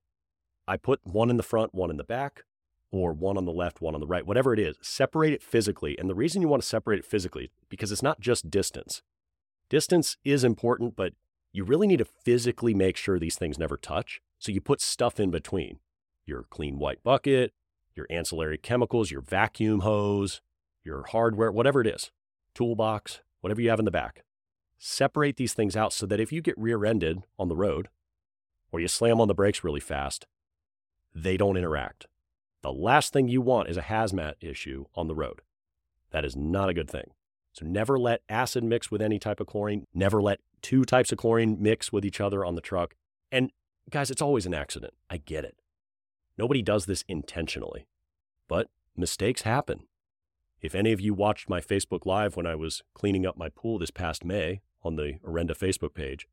I 0.68 0.78
put 0.78 1.00
one 1.04 1.30
in 1.30 1.38
the 1.38 1.44
front, 1.44 1.74
one 1.74 1.90
in 1.90 1.98
the 1.98 2.04
back, 2.04 2.44
or 2.92 3.14
one 3.14 3.38
on 3.38 3.46
the 3.46 3.52
left, 3.52 3.82
one 3.82 3.96
on 3.96 4.02
the 4.02 4.08
right, 4.08 4.26
whatever 4.26 4.54
it 4.54 4.60
is. 4.60 4.78
Separate 4.82 5.34
it 5.34 5.42
physically. 5.42 5.98
And 5.98 6.10
the 6.10 6.16
reason 6.16 6.42
you 6.42 6.48
want 6.48 6.62
to 6.62 6.68
separate 6.68 7.00
it 7.00 7.06
physically 7.06 7.50
because 7.70 7.92
it's 7.92 8.04
not 8.04 8.20
just 8.20 8.52
distance. 8.52 9.02
Distance 9.70 10.18
is 10.24 10.44
important, 10.44 10.96
but 10.96 11.14
you 11.52 11.64
really 11.64 11.88
need 11.88 12.00
to 12.00 12.06
physically 12.06 12.74
make 12.74 12.98
sure 12.98 13.18
these 13.18 13.38
things 13.38 13.58
never 13.58 13.78
touch. 13.78 14.22
So 14.38 14.52
you 14.52 14.62
put 14.62 14.82
stuff 14.82 15.20
in 15.20 15.32
between 15.32 15.80
your 16.26 16.44
clean 16.44 16.78
white 16.80 17.04
bucket, 17.04 17.54
your 17.96 18.06
ancillary 18.10 18.58
chemicals, 18.58 19.12
your 19.12 19.22
vacuum 19.22 19.82
hose, 19.82 20.42
your 20.84 21.04
hardware, 21.04 21.52
whatever 21.52 21.82
it 21.82 21.88
is, 21.88 22.12
toolbox, 22.54 23.22
whatever 23.42 23.62
you 23.62 23.70
have 23.70 23.80
in 23.80 23.86
the 23.86 23.92
back. 23.92 24.24
Separate 24.86 25.38
these 25.38 25.54
things 25.54 25.78
out 25.78 25.94
so 25.94 26.06
that 26.06 26.20
if 26.20 26.34
you 26.34 26.42
get 26.42 26.58
rear 26.58 26.84
ended 26.84 27.24
on 27.40 27.48
the 27.48 27.56
road 27.56 27.88
or 28.70 28.82
you 28.82 28.90
slam 28.90 29.22
on 29.22 29.30
the 29.30 29.34
brakes 29.34 29.64
really 29.64 29.80
fast, 29.80 30.26
they 31.16 31.38
don't 31.38 31.56
interact. 31.56 32.08
The 32.64 32.74
last 32.74 33.14
thing 33.14 33.30
you 33.30 33.40
want 33.40 33.70
is 33.70 33.78
a 33.78 33.84
hazmat 33.84 34.34
issue 34.42 34.84
on 34.94 35.08
the 35.08 35.16
road. 35.16 35.40
That 36.12 36.26
is 36.26 36.36
not 36.36 36.68
a 36.68 36.74
good 36.74 36.90
thing. 36.90 37.12
So 37.54 37.66
never 37.66 37.98
let 37.98 38.24
acid 38.28 38.66
mix 38.66 38.92
with 38.92 39.02
any 39.02 39.20
type 39.20 39.40
of 39.40 39.48
chlorine. 39.48 39.86
Never 39.94 40.22
let 40.22 40.42
two 40.62 40.84
types 40.84 41.14
of 41.14 41.18
chlorine 41.18 41.56
mix 41.62 41.94
with 41.94 42.04
each 42.04 42.20
other 42.20 42.44
on 42.44 42.56
the 42.56 42.62
truck. 42.62 42.94
And 43.32 43.54
guys, 43.90 44.12
it's 44.12 44.22
always 44.22 44.46
an 44.46 44.54
accident. 44.54 44.96
I 45.10 45.16
get 45.16 45.46
it. 45.46 45.56
Nobody 46.38 46.62
does 46.62 46.88
this 46.88 47.06
intentionally, 47.08 47.88
but 48.50 48.68
mistakes 48.98 49.44
happen. 49.44 49.88
If 50.62 50.76
any 50.76 50.92
of 50.92 51.00
you 51.00 51.14
watched 51.14 51.48
my 51.48 51.62
Facebook 51.62 52.06
Live 52.06 52.36
when 52.36 52.46
I 52.46 52.56
was 52.56 52.84
cleaning 52.94 53.26
up 53.26 53.38
my 53.38 53.48
pool 53.48 53.80
this 53.80 53.90
past 53.90 54.26
May 54.26 54.60
on 54.84 54.96
the 54.96 55.20
Orenda 55.26 55.58
Facebook 55.58 55.94
page, 55.94 56.28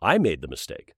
I 0.00 0.18
made 0.18 0.42
the 0.42 0.48
mistake. 0.48 0.92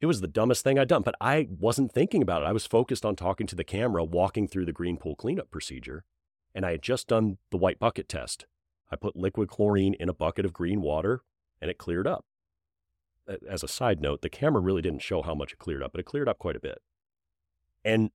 It 0.00 0.06
was 0.06 0.20
the 0.20 0.26
dumbest 0.26 0.64
thing 0.64 0.78
I'd 0.78 0.88
done, 0.88 1.02
but 1.02 1.14
I 1.20 1.46
wasn't 1.48 1.92
thinking 1.92 2.22
about 2.22 2.42
it. 2.42 2.46
I 2.46 2.52
was 2.52 2.66
focused 2.66 3.04
on 3.04 3.14
talking 3.14 3.46
to 3.46 3.54
the 3.54 3.62
camera, 3.62 4.02
walking 4.02 4.48
through 4.48 4.64
the 4.64 4.72
green 4.72 4.96
pool 4.96 5.14
cleanup 5.14 5.50
procedure, 5.50 6.04
and 6.54 6.66
I 6.66 6.72
had 6.72 6.82
just 6.82 7.06
done 7.06 7.38
the 7.50 7.56
white 7.56 7.78
bucket 7.78 8.08
test. 8.08 8.46
I 8.90 8.96
put 8.96 9.16
liquid 9.16 9.48
chlorine 9.48 9.94
in 9.94 10.08
a 10.08 10.14
bucket 10.14 10.44
of 10.44 10.52
green 10.52 10.82
water, 10.82 11.22
and 11.60 11.70
it 11.70 11.78
cleared 11.78 12.06
up. 12.06 12.24
As 13.48 13.62
a 13.62 13.68
side 13.68 14.00
note, 14.00 14.22
the 14.22 14.28
camera 14.28 14.60
really 14.60 14.82
didn't 14.82 15.02
show 15.02 15.22
how 15.22 15.34
much 15.34 15.52
it 15.52 15.60
cleared 15.60 15.82
up, 15.82 15.92
but 15.92 16.00
it 16.00 16.06
cleared 16.06 16.28
up 16.28 16.38
quite 16.38 16.56
a 16.56 16.60
bit. 16.60 16.78
And 17.84 18.10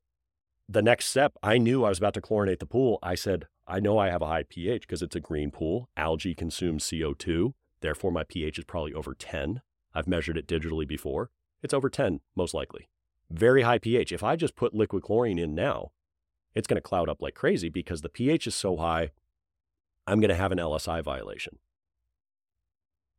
the 0.67 0.81
next 0.81 1.05
step, 1.05 1.33
I 1.41 1.57
knew 1.57 1.85
I 1.85 1.89
was 1.89 1.97
about 1.97 2.13
to 2.15 2.21
chlorinate 2.21 2.59
the 2.59 2.65
pool. 2.65 2.99
I 3.01 3.15
said, 3.15 3.47
I 3.65 3.79
know 3.79 3.97
I 3.97 4.09
have 4.09 4.21
a 4.21 4.27
high 4.27 4.43
pH 4.43 4.81
because 4.81 5.01
it's 5.01 5.15
a 5.15 5.21
green 5.21 5.51
pool. 5.51 5.89
Algae 5.95 6.35
consumes 6.35 6.83
CO2. 6.83 7.53
Therefore, 7.81 8.11
my 8.11 8.23
pH 8.23 8.59
is 8.59 8.65
probably 8.65 8.93
over 8.93 9.13
10. 9.13 9.61
I've 9.93 10.07
measured 10.07 10.37
it 10.37 10.47
digitally 10.47 10.87
before. 10.87 11.29
It's 11.61 11.73
over 11.73 11.89
10, 11.89 12.21
most 12.35 12.53
likely. 12.53 12.89
Very 13.29 13.63
high 13.63 13.77
pH. 13.79 14.11
If 14.11 14.23
I 14.23 14.35
just 14.35 14.55
put 14.55 14.73
liquid 14.73 15.03
chlorine 15.03 15.39
in 15.39 15.53
now, 15.53 15.91
it's 16.53 16.67
going 16.67 16.77
to 16.77 16.81
cloud 16.81 17.09
up 17.09 17.21
like 17.21 17.35
crazy 17.35 17.69
because 17.69 18.01
the 18.01 18.09
pH 18.09 18.47
is 18.47 18.55
so 18.55 18.77
high, 18.77 19.11
I'm 20.05 20.19
going 20.19 20.29
to 20.29 20.35
have 20.35 20.51
an 20.51 20.57
LSI 20.57 21.03
violation. 21.03 21.59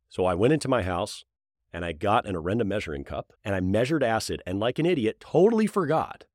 So 0.09 0.25
I 0.25 0.33
went 0.33 0.53
into 0.53 0.67
my 0.67 0.81
house 0.81 1.23
and 1.71 1.85
I 1.85 1.91
got 1.91 2.25
an 2.25 2.35
Orenda 2.35 2.65
measuring 2.65 3.03
cup 3.03 3.33
and 3.43 3.53
I 3.53 3.59
measured 3.59 4.03
acid 4.03 4.41
and, 4.45 4.59
like 4.59 4.79
an 4.79 4.85
idiot, 4.87 5.19
totally 5.19 5.67
forgot 5.67 6.25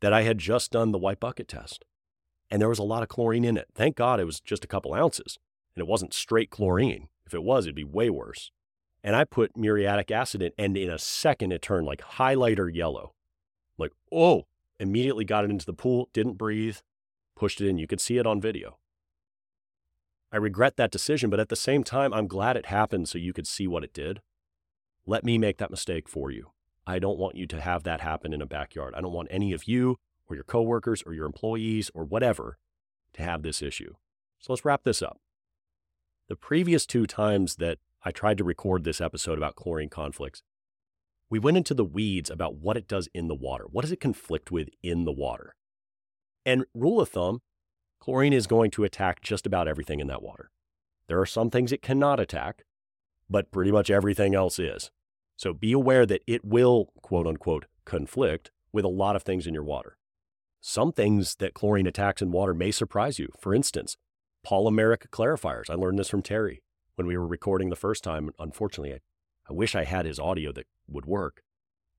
that 0.00 0.12
I 0.12 0.22
had 0.22 0.38
just 0.38 0.70
done 0.70 0.92
the 0.92 0.98
white 0.98 1.18
bucket 1.18 1.48
test. 1.48 1.84
And 2.50 2.60
there 2.60 2.68
was 2.68 2.78
a 2.78 2.84
lot 2.84 3.02
of 3.02 3.08
chlorine 3.08 3.44
in 3.44 3.56
it. 3.56 3.68
Thank 3.74 3.96
God 3.96 4.20
it 4.20 4.24
was 4.24 4.38
just 4.40 4.64
a 4.64 4.68
couple 4.68 4.94
ounces. 4.94 5.38
and 5.74 5.82
it 5.82 5.88
wasn't 5.88 6.14
straight 6.14 6.50
chlorine. 6.50 7.08
If 7.26 7.34
it 7.34 7.42
was, 7.42 7.66
it'd 7.66 7.74
be 7.74 7.84
way 7.84 8.10
worse. 8.10 8.50
And 9.02 9.14
I 9.14 9.24
put 9.24 9.56
muriatic 9.56 10.10
acid 10.10 10.42
in, 10.42 10.52
and 10.56 10.76
in 10.76 10.90
a 10.90 10.98
second, 10.98 11.52
it 11.52 11.62
turned 11.62 11.86
like 11.86 12.00
highlighter 12.00 12.74
yellow. 12.74 13.12
Like, 13.76 13.92
oh, 14.10 14.46
immediately 14.80 15.24
got 15.24 15.44
it 15.44 15.50
into 15.50 15.66
the 15.66 15.72
pool, 15.74 16.08
didn't 16.12 16.38
breathe, 16.38 16.78
pushed 17.36 17.60
it 17.60 17.68
in. 17.68 17.78
You 17.78 17.86
could 17.86 18.00
see 18.00 18.18
it 18.18 18.26
on 18.26 18.40
video. 18.40 18.78
I 20.32 20.38
regret 20.38 20.76
that 20.76 20.90
decision, 20.90 21.30
but 21.30 21.38
at 21.38 21.48
the 21.48 21.56
same 21.56 21.84
time, 21.84 22.12
I'm 22.12 22.26
glad 22.26 22.56
it 22.56 22.66
happened 22.66 23.08
so 23.08 23.18
you 23.18 23.32
could 23.32 23.46
see 23.46 23.66
what 23.66 23.84
it 23.84 23.92
did. 23.92 24.20
Let 25.06 25.22
me 25.22 25.38
make 25.38 25.58
that 25.58 25.70
mistake 25.70 26.08
for 26.08 26.30
you. 26.30 26.50
I 26.86 26.98
don't 26.98 27.18
want 27.18 27.36
you 27.36 27.46
to 27.46 27.60
have 27.60 27.84
that 27.84 28.00
happen 28.00 28.32
in 28.32 28.42
a 28.42 28.46
backyard. 28.46 28.94
I 28.96 29.00
don't 29.00 29.12
want 29.12 29.28
any 29.30 29.52
of 29.52 29.68
you 29.68 29.96
or 30.26 30.34
your 30.34 30.44
coworkers 30.44 31.02
or 31.06 31.14
your 31.14 31.26
employees 31.26 31.90
or 31.94 32.04
whatever 32.04 32.58
to 33.12 33.22
have 33.22 33.42
this 33.42 33.62
issue. 33.62 33.94
So 34.40 34.52
let's 34.52 34.64
wrap 34.64 34.82
this 34.82 35.02
up. 35.02 35.18
The 36.26 36.36
previous 36.36 36.86
two 36.86 37.06
times 37.06 37.56
that 37.56 37.78
I 38.02 38.10
tried 38.10 38.38
to 38.38 38.44
record 38.44 38.84
this 38.84 39.00
episode 39.00 39.36
about 39.36 39.56
chlorine 39.56 39.90
conflicts, 39.90 40.42
we 41.28 41.38
went 41.38 41.58
into 41.58 41.74
the 41.74 41.84
weeds 41.84 42.30
about 42.30 42.56
what 42.56 42.78
it 42.78 42.88
does 42.88 43.10
in 43.12 43.28
the 43.28 43.34
water. 43.34 43.66
What 43.70 43.82
does 43.82 43.92
it 43.92 44.00
conflict 44.00 44.50
with 44.50 44.70
in 44.82 45.04
the 45.04 45.12
water? 45.12 45.54
And 46.46 46.64
rule 46.72 46.98
of 46.98 47.10
thumb, 47.10 47.42
chlorine 48.00 48.32
is 48.32 48.46
going 48.46 48.70
to 48.72 48.84
attack 48.84 49.20
just 49.20 49.44
about 49.46 49.68
everything 49.68 50.00
in 50.00 50.06
that 50.06 50.22
water. 50.22 50.50
There 51.08 51.20
are 51.20 51.26
some 51.26 51.50
things 51.50 51.72
it 51.72 51.82
cannot 51.82 52.20
attack, 52.20 52.64
but 53.28 53.50
pretty 53.50 53.70
much 53.70 53.90
everything 53.90 54.34
else 54.34 54.58
is. 54.58 54.90
So 55.36 55.52
be 55.52 55.72
aware 55.72 56.06
that 56.06 56.22
it 56.26 56.42
will, 56.42 56.88
quote 57.02 57.26
unquote, 57.26 57.66
conflict 57.84 58.50
with 58.72 58.86
a 58.86 58.88
lot 58.88 59.14
of 59.14 59.24
things 59.24 59.46
in 59.46 59.52
your 59.52 59.62
water. 59.62 59.98
Some 60.62 60.90
things 60.90 61.34
that 61.36 61.52
chlorine 61.52 61.86
attacks 61.86 62.22
in 62.22 62.32
water 62.32 62.54
may 62.54 62.70
surprise 62.70 63.18
you. 63.18 63.28
For 63.38 63.54
instance, 63.54 63.98
polymeric 64.44 65.08
clarifiers. 65.10 65.70
I 65.70 65.74
learned 65.74 65.98
this 65.98 66.08
from 66.08 66.22
Terry 66.22 66.62
when 66.96 67.06
we 67.06 67.16
were 67.16 67.26
recording 67.26 67.70
the 67.70 67.76
first 67.76 68.04
time. 68.04 68.30
Unfortunately, 68.38 68.94
I, 68.94 69.00
I 69.48 69.52
wish 69.52 69.74
I 69.74 69.84
had 69.84 70.06
his 70.06 70.18
audio 70.18 70.52
that 70.52 70.66
would 70.88 71.06
work. 71.06 71.42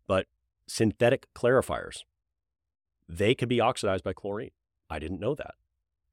But 0.07 0.27
synthetic 0.67 1.27
clarifiers, 1.33 2.03
they 3.07 3.35
can 3.35 3.49
be 3.49 3.61
oxidized 3.61 4.03
by 4.03 4.13
chlorine. 4.13 4.51
I 4.89 4.99
didn't 4.99 5.19
know 5.19 5.35
that. 5.35 5.55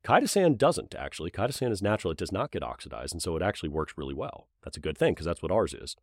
Chitosan 0.04 0.58
doesn't 0.58 0.94
actually. 0.94 1.30
Chitosan 1.30 1.70
is 1.70 1.82
natural. 1.82 2.10
It 2.10 2.18
does 2.18 2.32
not 2.32 2.50
get 2.50 2.62
oxidized. 2.62 3.12
And 3.12 3.22
so 3.22 3.36
it 3.36 3.42
actually 3.42 3.68
works 3.68 3.94
really 3.96 4.14
well. 4.14 4.48
That's 4.62 4.76
a 4.76 4.80
good 4.80 4.98
thing 4.98 5.12
because 5.14 5.26
that's 5.26 5.42
what 5.42 5.52
ours 5.52 5.74
is. 5.74 5.96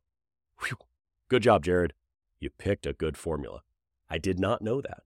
Whew. 0.62 0.78
Good 1.28 1.44
job, 1.44 1.64
Jared. 1.64 1.94
You 2.40 2.50
picked 2.50 2.86
a 2.86 2.94
good 2.94 3.18
formula. 3.18 3.62
I 4.10 4.18
did 4.18 4.40
not 4.40 4.62
know 4.62 4.82
that. 4.82 5.04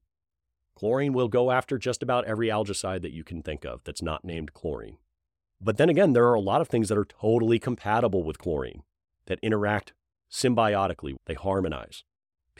Chlorine 0.75 1.13
will 1.13 1.27
go 1.27 1.51
after 1.51 1.77
just 1.77 2.03
about 2.03 2.25
every 2.25 2.47
algicide 2.47 3.01
that 3.01 3.13
you 3.13 3.23
can 3.23 3.41
think 3.41 3.65
of 3.65 3.83
that's 3.83 4.01
not 4.01 4.23
named 4.23 4.53
chlorine. 4.53 4.97
But 5.63 5.77
then 5.77 5.89
again, 5.89 6.13
there 6.13 6.27
are 6.27 6.33
a 6.33 6.41
lot 6.41 6.61
of 6.61 6.67
things 6.67 6.89
that 6.89 6.97
are 6.97 7.05
totally 7.05 7.57
compatible 7.57 8.23
with 8.23 8.37
chlorine 8.37 8.83
that 9.27 9.39
interact 9.41 9.93
symbiotically. 10.29 11.15
They 11.25 11.35
harmonize. 11.35 12.03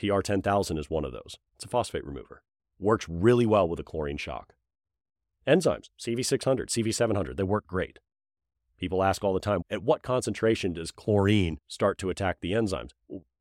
PR10000 0.00 0.78
is 0.78 0.88
one 0.88 1.04
of 1.04 1.12
those. 1.12 1.36
It's 1.54 1.64
a 1.64 1.68
phosphate 1.68 2.04
remover. 2.04 2.42
Works 2.78 3.06
really 3.08 3.46
well 3.46 3.68
with 3.68 3.78
a 3.78 3.84
chlorine 3.84 4.16
shock. 4.16 4.54
Enzymes, 5.46 5.90
CV600, 6.00 6.68
CV700, 6.68 7.36
they 7.36 7.42
work 7.42 7.66
great. 7.66 7.98
People 8.78 9.02
ask 9.02 9.22
all 9.22 9.34
the 9.34 9.40
time, 9.40 9.62
at 9.70 9.82
what 9.82 10.02
concentration 10.02 10.72
does 10.72 10.90
chlorine 10.90 11.58
start 11.68 11.98
to 11.98 12.10
attack 12.10 12.38
the 12.40 12.52
enzymes? 12.52 12.90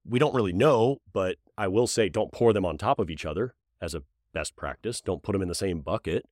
We 0.06 0.20
don't 0.20 0.36
really 0.36 0.54
know, 0.54 0.98
but 1.12 1.38
I 1.58 1.70
will 1.70 1.88
say 1.88 2.10
don't 2.10 2.34
pour 2.34 2.52
them 2.52 2.66
on 2.66 2.78
top 2.78 3.00
of 3.00 3.10
each 3.10 3.26
other 3.26 3.56
as 3.82 3.96
a 3.96 4.04
best 4.34 4.56
practice. 4.56 5.00
Don't 5.00 5.24
put 5.24 5.32
them 5.32 5.42
in 5.42 5.48
the 5.48 5.56
same 5.56 5.80
bucket. 5.80 6.26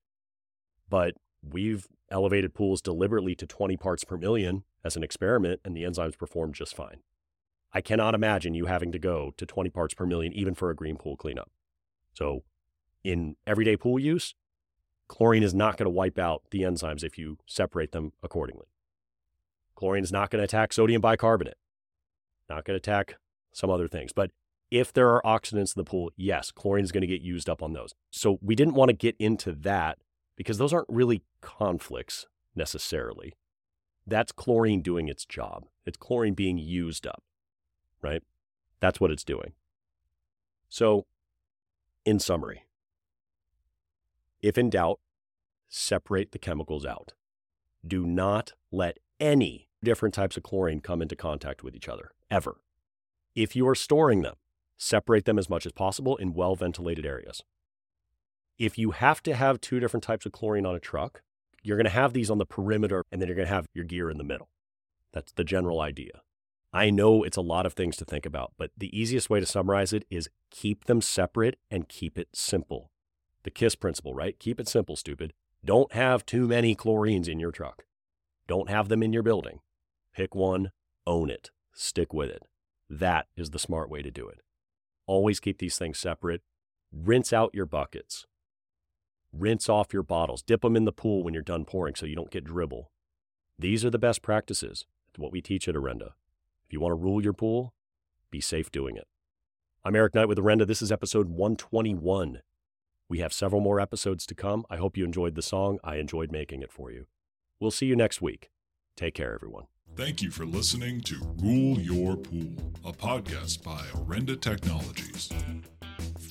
But 0.90 1.16
we've 1.48 1.88
elevated 2.10 2.54
pools 2.54 2.82
deliberately 2.82 3.36
to 3.36 3.48
20 3.48 3.78
parts 3.78 4.04
per 4.04 4.18
million 4.18 4.64
as 4.84 4.96
an 4.96 5.04
experiment, 5.04 5.62
and 5.64 5.76
the 5.76 5.84
enzymes 5.84 6.18
perform 6.18 6.54
just 6.54 6.76
fine. 6.76 7.02
I 7.74 7.82
cannot 7.82 8.16
imagine 8.16 8.54
you 8.54 8.66
having 8.66 8.92
to 8.92 9.00
go 9.00 9.34
to 9.38 9.46
20 9.46 9.70
parts 9.70 9.94
per 9.94 10.06
million 10.06 10.34
even 10.34 10.56
for 10.56 10.70
a 10.70 10.76
green 10.76 10.98
pool 10.98 11.16
cleanup. 11.16 11.50
So, 12.14 12.44
in 13.04 13.36
everyday 13.48 13.78
pool 13.78 13.98
use, 13.98 14.36
Chlorine 15.12 15.44
is 15.44 15.54
not 15.54 15.76
going 15.76 15.86
to 15.86 15.90
wipe 15.90 16.18
out 16.18 16.44
the 16.52 16.62
enzymes 16.62 17.04
if 17.04 17.18
you 17.18 17.38
separate 17.46 17.92
them 17.92 18.14
accordingly. 18.24 18.68
Chlorine 19.76 20.06
is 20.06 20.12
not 20.12 20.30
going 20.30 20.40
to 20.40 20.46
attack 20.46 20.72
sodium 20.72 21.02
bicarbonate, 21.02 21.58
not 22.50 22.64
going 22.64 22.80
to 22.80 22.82
attack 22.82 23.16
some 23.52 23.70
other 23.70 23.90
things. 23.90 24.14
But 24.14 24.32
if 24.70 24.94
there 24.94 25.10
are 25.10 25.22
oxidants 25.24 25.76
in 25.76 25.82
the 25.82 25.84
pool, 25.84 26.12
yes, 26.16 26.50
chlorine 26.50 26.86
is 26.86 26.94
going 26.94 27.02
to 27.02 27.08
get 27.08 27.22
used 27.22 27.50
up 27.50 27.62
on 27.62 27.74
those. 27.74 27.94
So 28.10 28.40
we 28.42 28.56
didn't 28.56 28.76
want 28.76 28.88
to 28.88 28.94
get 28.94 29.18
into 29.20 29.52
that 29.52 29.98
because 30.42 30.58
those 30.58 30.74
aren't 30.74 30.90
really 30.90 31.22
conflicts 31.40 32.26
necessarily. 32.56 33.36
That's 34.08 34.32
chlorine 34.32 34.82
doing 34.82 35.08
its 35.08 35.24
job. 35.24 35.68
It's 35.86 35.98
chlorine 35.98 36.34
being 36.34 36.58
used 36.58 37.06
up, 37.06 37.22
right? 38.02 38.24
That's 38.80 39.00
what 39.00 39.12
it's 39.12 39.24
doing. 39.24 39.54
So, 40.68 41.06
in 42.06 42.18
summary, 42.18 42.64
if 44.42 44.58
in 44.58 44.72
doubt, 44.72 45.00
separate 45.70 46.32
the 46.32 46.40
chemicals 46.40 46.88
out. 46.88 47.14
Do 47.86 48.08
not 48.08 48.54
let 48.72 48.98
any 49.20 49.70
different 49.84 50.16
types 50.16 50.38
of 50.38 50.42
chlorine 50.42 50.82
come 50.82 51.04
into 51.04 51.16
contact 51.16 51.64
with 51.64 51.76
each 51.76 51.88
other, 51.88 52.14
ever. 52.32 52.62
If 53.36 53.56
you 53.56 53.68
are 53.68 53.76
storing 53.76 54.24
them, 54.24 54.38
separate 54.76 55.26
them 55.26 55.38
as 55.38 55.52
much 55.52 55.68
as 55.68 55.72
possible 55.72 56.16
in 56.18 56.34
well 56.34 56.56
ventilated 56.56 57.06
areas. 57.06 57.44
If 58.62 58.78
you 58.78 58.92
have 58.92 59.24
to 59.24 59.34
have 59.34 59.60
two 59.60 59.80
different 59.80 60.04
types 60.04 60.28
of 60.28 60.34
chlorine 60.34 60.68
on 60.68 60.76
a 60.76 60.80
truck, 60.80 61.24
you're 61.64 61.78
going 61.78 61.86
to 61.86 61.90
have 61.90 62.14
these 62.14 62.30
on 62.30 62.38
the 62.38 62.46
perimeter 62.46 63.04
and 63.12 63.20
then 63.20 63.28
you're 63.28 63.36
going 63.36 63.48
to 63.48 63.54
have 63.54 63.66
your 63.74 63.86
gear 63.86 64.08
in 64.12 64.20
the 64.20 64.24
middle. 64.24 64.50
That's 65.12 65.32
the 65.32 65.44
general 65.44 65.82
idea. 65.82 66.22
I 66.72 66.92
know 66.92 67.24
it's 67.24 67.38
a 67.38 67.42
lot 67.42 67.66
of 67.66 67.74
things 67.74 67.98
to 67.98 68.06
think 68.06 68.24
about, 68.24 68.54
but 68.60 68.70
the 68.78 68.96
easiest 68.96 69.32
way 69.32 69.40
to 69.40 69.48
summarize 69.48 69.94
it 69.94 70.06
is 70.12 70.30
keep 70.52 70.86
them 70.86 71.02
separate 71.02 71.58
and 71.72 71.90
keep 71.90 72.20
it 72.20 72.28
simple. 72.36 72.92
The 73.42 73.50
KISS 73.50 73.74
principle, 73.78 74.14
right? 74.14 74.38
Keep 74.38 74.60
it 74.60 74.68
simple, 74.68 74.96
stupid. 74.96 75.34
Don't 75.66 75.92
have 75.94 76.24
too 76.24 76.48
many 76.48 76.76
chlorines 76.76 77.28
in 77.28 77.40
your 77.40 77.52
truck. 77.52 77.86
Don't 78.48 78.70
have 78.70 78.90
them 78.90 79.02
in 79.02 79.12
your 79.12 79.24
building. 79.24 79.62
Pick 80.14 80.36
one, 80.36 80.70
own 81.08 81.32
it, 81.32 81.50
stick 81.74 82.14
with 82.14 82.30
it. 82.30 82.44
That 82.88 83.26
is 83.36 83.50
the 83.50 83.58
smart 83.58 83.90
way 83.90 84.04
to 84.04 84.12
do 84.12 84.28
it. 84.28 84.42
Always 85.08 85.40
keep 85.40 85.58
these 85.58 85.80
things 85.80 85.98
separate. 85.98 86.44
Rinse 86.92 87.34
out 87.34 87.56
your 87.56 87.66
buckets. 87.66 88.28
Rinse 89.34 89.70
off 89.70 89.94
your 89.94 90.04
bottles. 90.04 90.42
Dip 90.42 90.62
them 90.62 90.76
in 90.76 90.86
the 90.86 90.92
pool 90.92 91.24
when 91.24 91.34
you're 91.34 91.42
done 91.42 91.64
pouring 91.64 91.96
so 91.96 92.06
you 92.06 92.16
don't 92.16 92.32
get 92.32 92.44
dribble. 92.44 92.92
These 93.58 93.86
are 93.86 93.90
the 93.90 93.98
best 93.98 94.22
practices. 94.22 94.86
It's 95.10 95.20
what 95.20 95.32
we 95.32 95.42
teach 95.42 95.68
at 95.68 95.76
Orenda. 95.76 96.14
If 96.66 96.74
you 96.74 96.82
want 96.82 96.92
to 96.92 97.02
rule 97.02 97.24
your 97.24 97.34
pool, 97.34 97.74
be 98.30 98.42
safe 98.42 98.72
doing 98.72 98.98
it. 98.98 99.08
I'm 99.86 99.96
Eric 99.96 100.16
Knight 100.16 100.28
with 100.28 100.38
Orenda. 100.38 100.68
This 100.68 100.82
is 100.82 100.92
episode 100.92 101.30
121. 101.30 102.42
We 103.08 103.20
have 103.20 103.34
several 103.34 103.62
more 103.62 103.80
episodes 103.80 104.26
to 104.28 104.36
come. 104.36 104.66
I 104.70 104.78
hope 104.78 104.98
you 104.98 105.06
enjoyed 105.06 105.36
the 105.36 105.42
song. 105.42 105.80
I 105.84 105.96
enjoyed 105.96 106.32
making 106.32 106.62
it 106.62 106.72
for 106.72 106.92
you. 106.92 107.08
We'll 107.60 107.72
see 107.72 107.86
you 107.86 107.96
next 107.96 108.22
week. 108.22 108.50
Take 108.98 109.14
care, 109.16 109.34
everyone. 109.34 109.66
Thank 109.96 110.22
you 110.22 110.32
for 110.32 110.46
listening 110.46 111.02
to 111.02 111.16
Rule 111.38 111.80
Your 111.80 112.16
Pool, 112.16 112.56
a 112.86 112.94
podcast 112.94 113.64
by 113.64 113.82
Orenda 113.94 114.40
Technologies. 114.40 115.30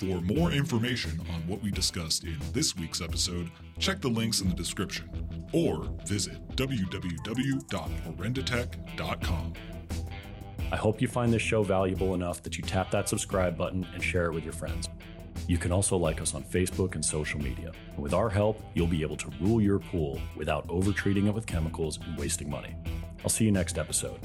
For 0.00 0.20
more 0.22 0.50
information 0.50 1.20
on 1.30 1.46
what 1.46 1.62
we 1.62 1.70
discussed 1.70 2.24
in 2.24 2.38
this 2.54 2.74
week's 2.74 3.02
episode, 3.02 3.50
check 3.78 4.00
the 4.00 4.08
links 4.08 4.40
in 4.40 4.48
the 4.48 4.54
description 4.54 5.10
or 5.52 5.90
visit 6.06 6.38
www.orendatech.com. 6.56 9.52
I 10.72 10.76
hope 10.76 11.02
you 11.02 11.08
find 11.08 11.30
this 11.30 11.42
show 11.42 11.62
valuable 11.62 12.14
enough 12.14 12.42
that 12.44 12.56
you 12.56 12.64
tap 12.64 12.90
that 12.92 13.10
subscribe 13.10 13.58
button 13.58 13.86
and 13.92 14.02
share 14.02 14.24
it 14.24 14.32
with 14.32 14.42
your 14.42 14.54
friends. 14.54 14.88
You 15.46 15.58
can 15.58 15.70
also 15.70 15.98
like 15.98 16.22
us 16.22 16.34
on 16.34 16.44
Facebook 16.44 16.94
and 16.94 17.04
social 17.04 17.38
media. 17.38 17.70
And 17.94 18.02
with 18.02 18.14
our 18.14 18.30
help, 18.30 18.62
you'll 18.72 18.86
be 18.86 19.02
able 19.02 19.18
to 19.18 19.30
rule 19.38 19.60
your 19.60 19.80
pool 19.80 20.18
without 20.34 20.66
overtreating 20.68 21.26
it 21.26 21.34
with 21.34 21.44
chemicals 21.44 21.98
and 22.02 22.16
wasting 22.16 22.48
money. 22.48 22.74
I'll 23.22 23.28
see 23.28 23.44
you 23.44 23.52
next 23.52 23.76
episode. 23.76 24.18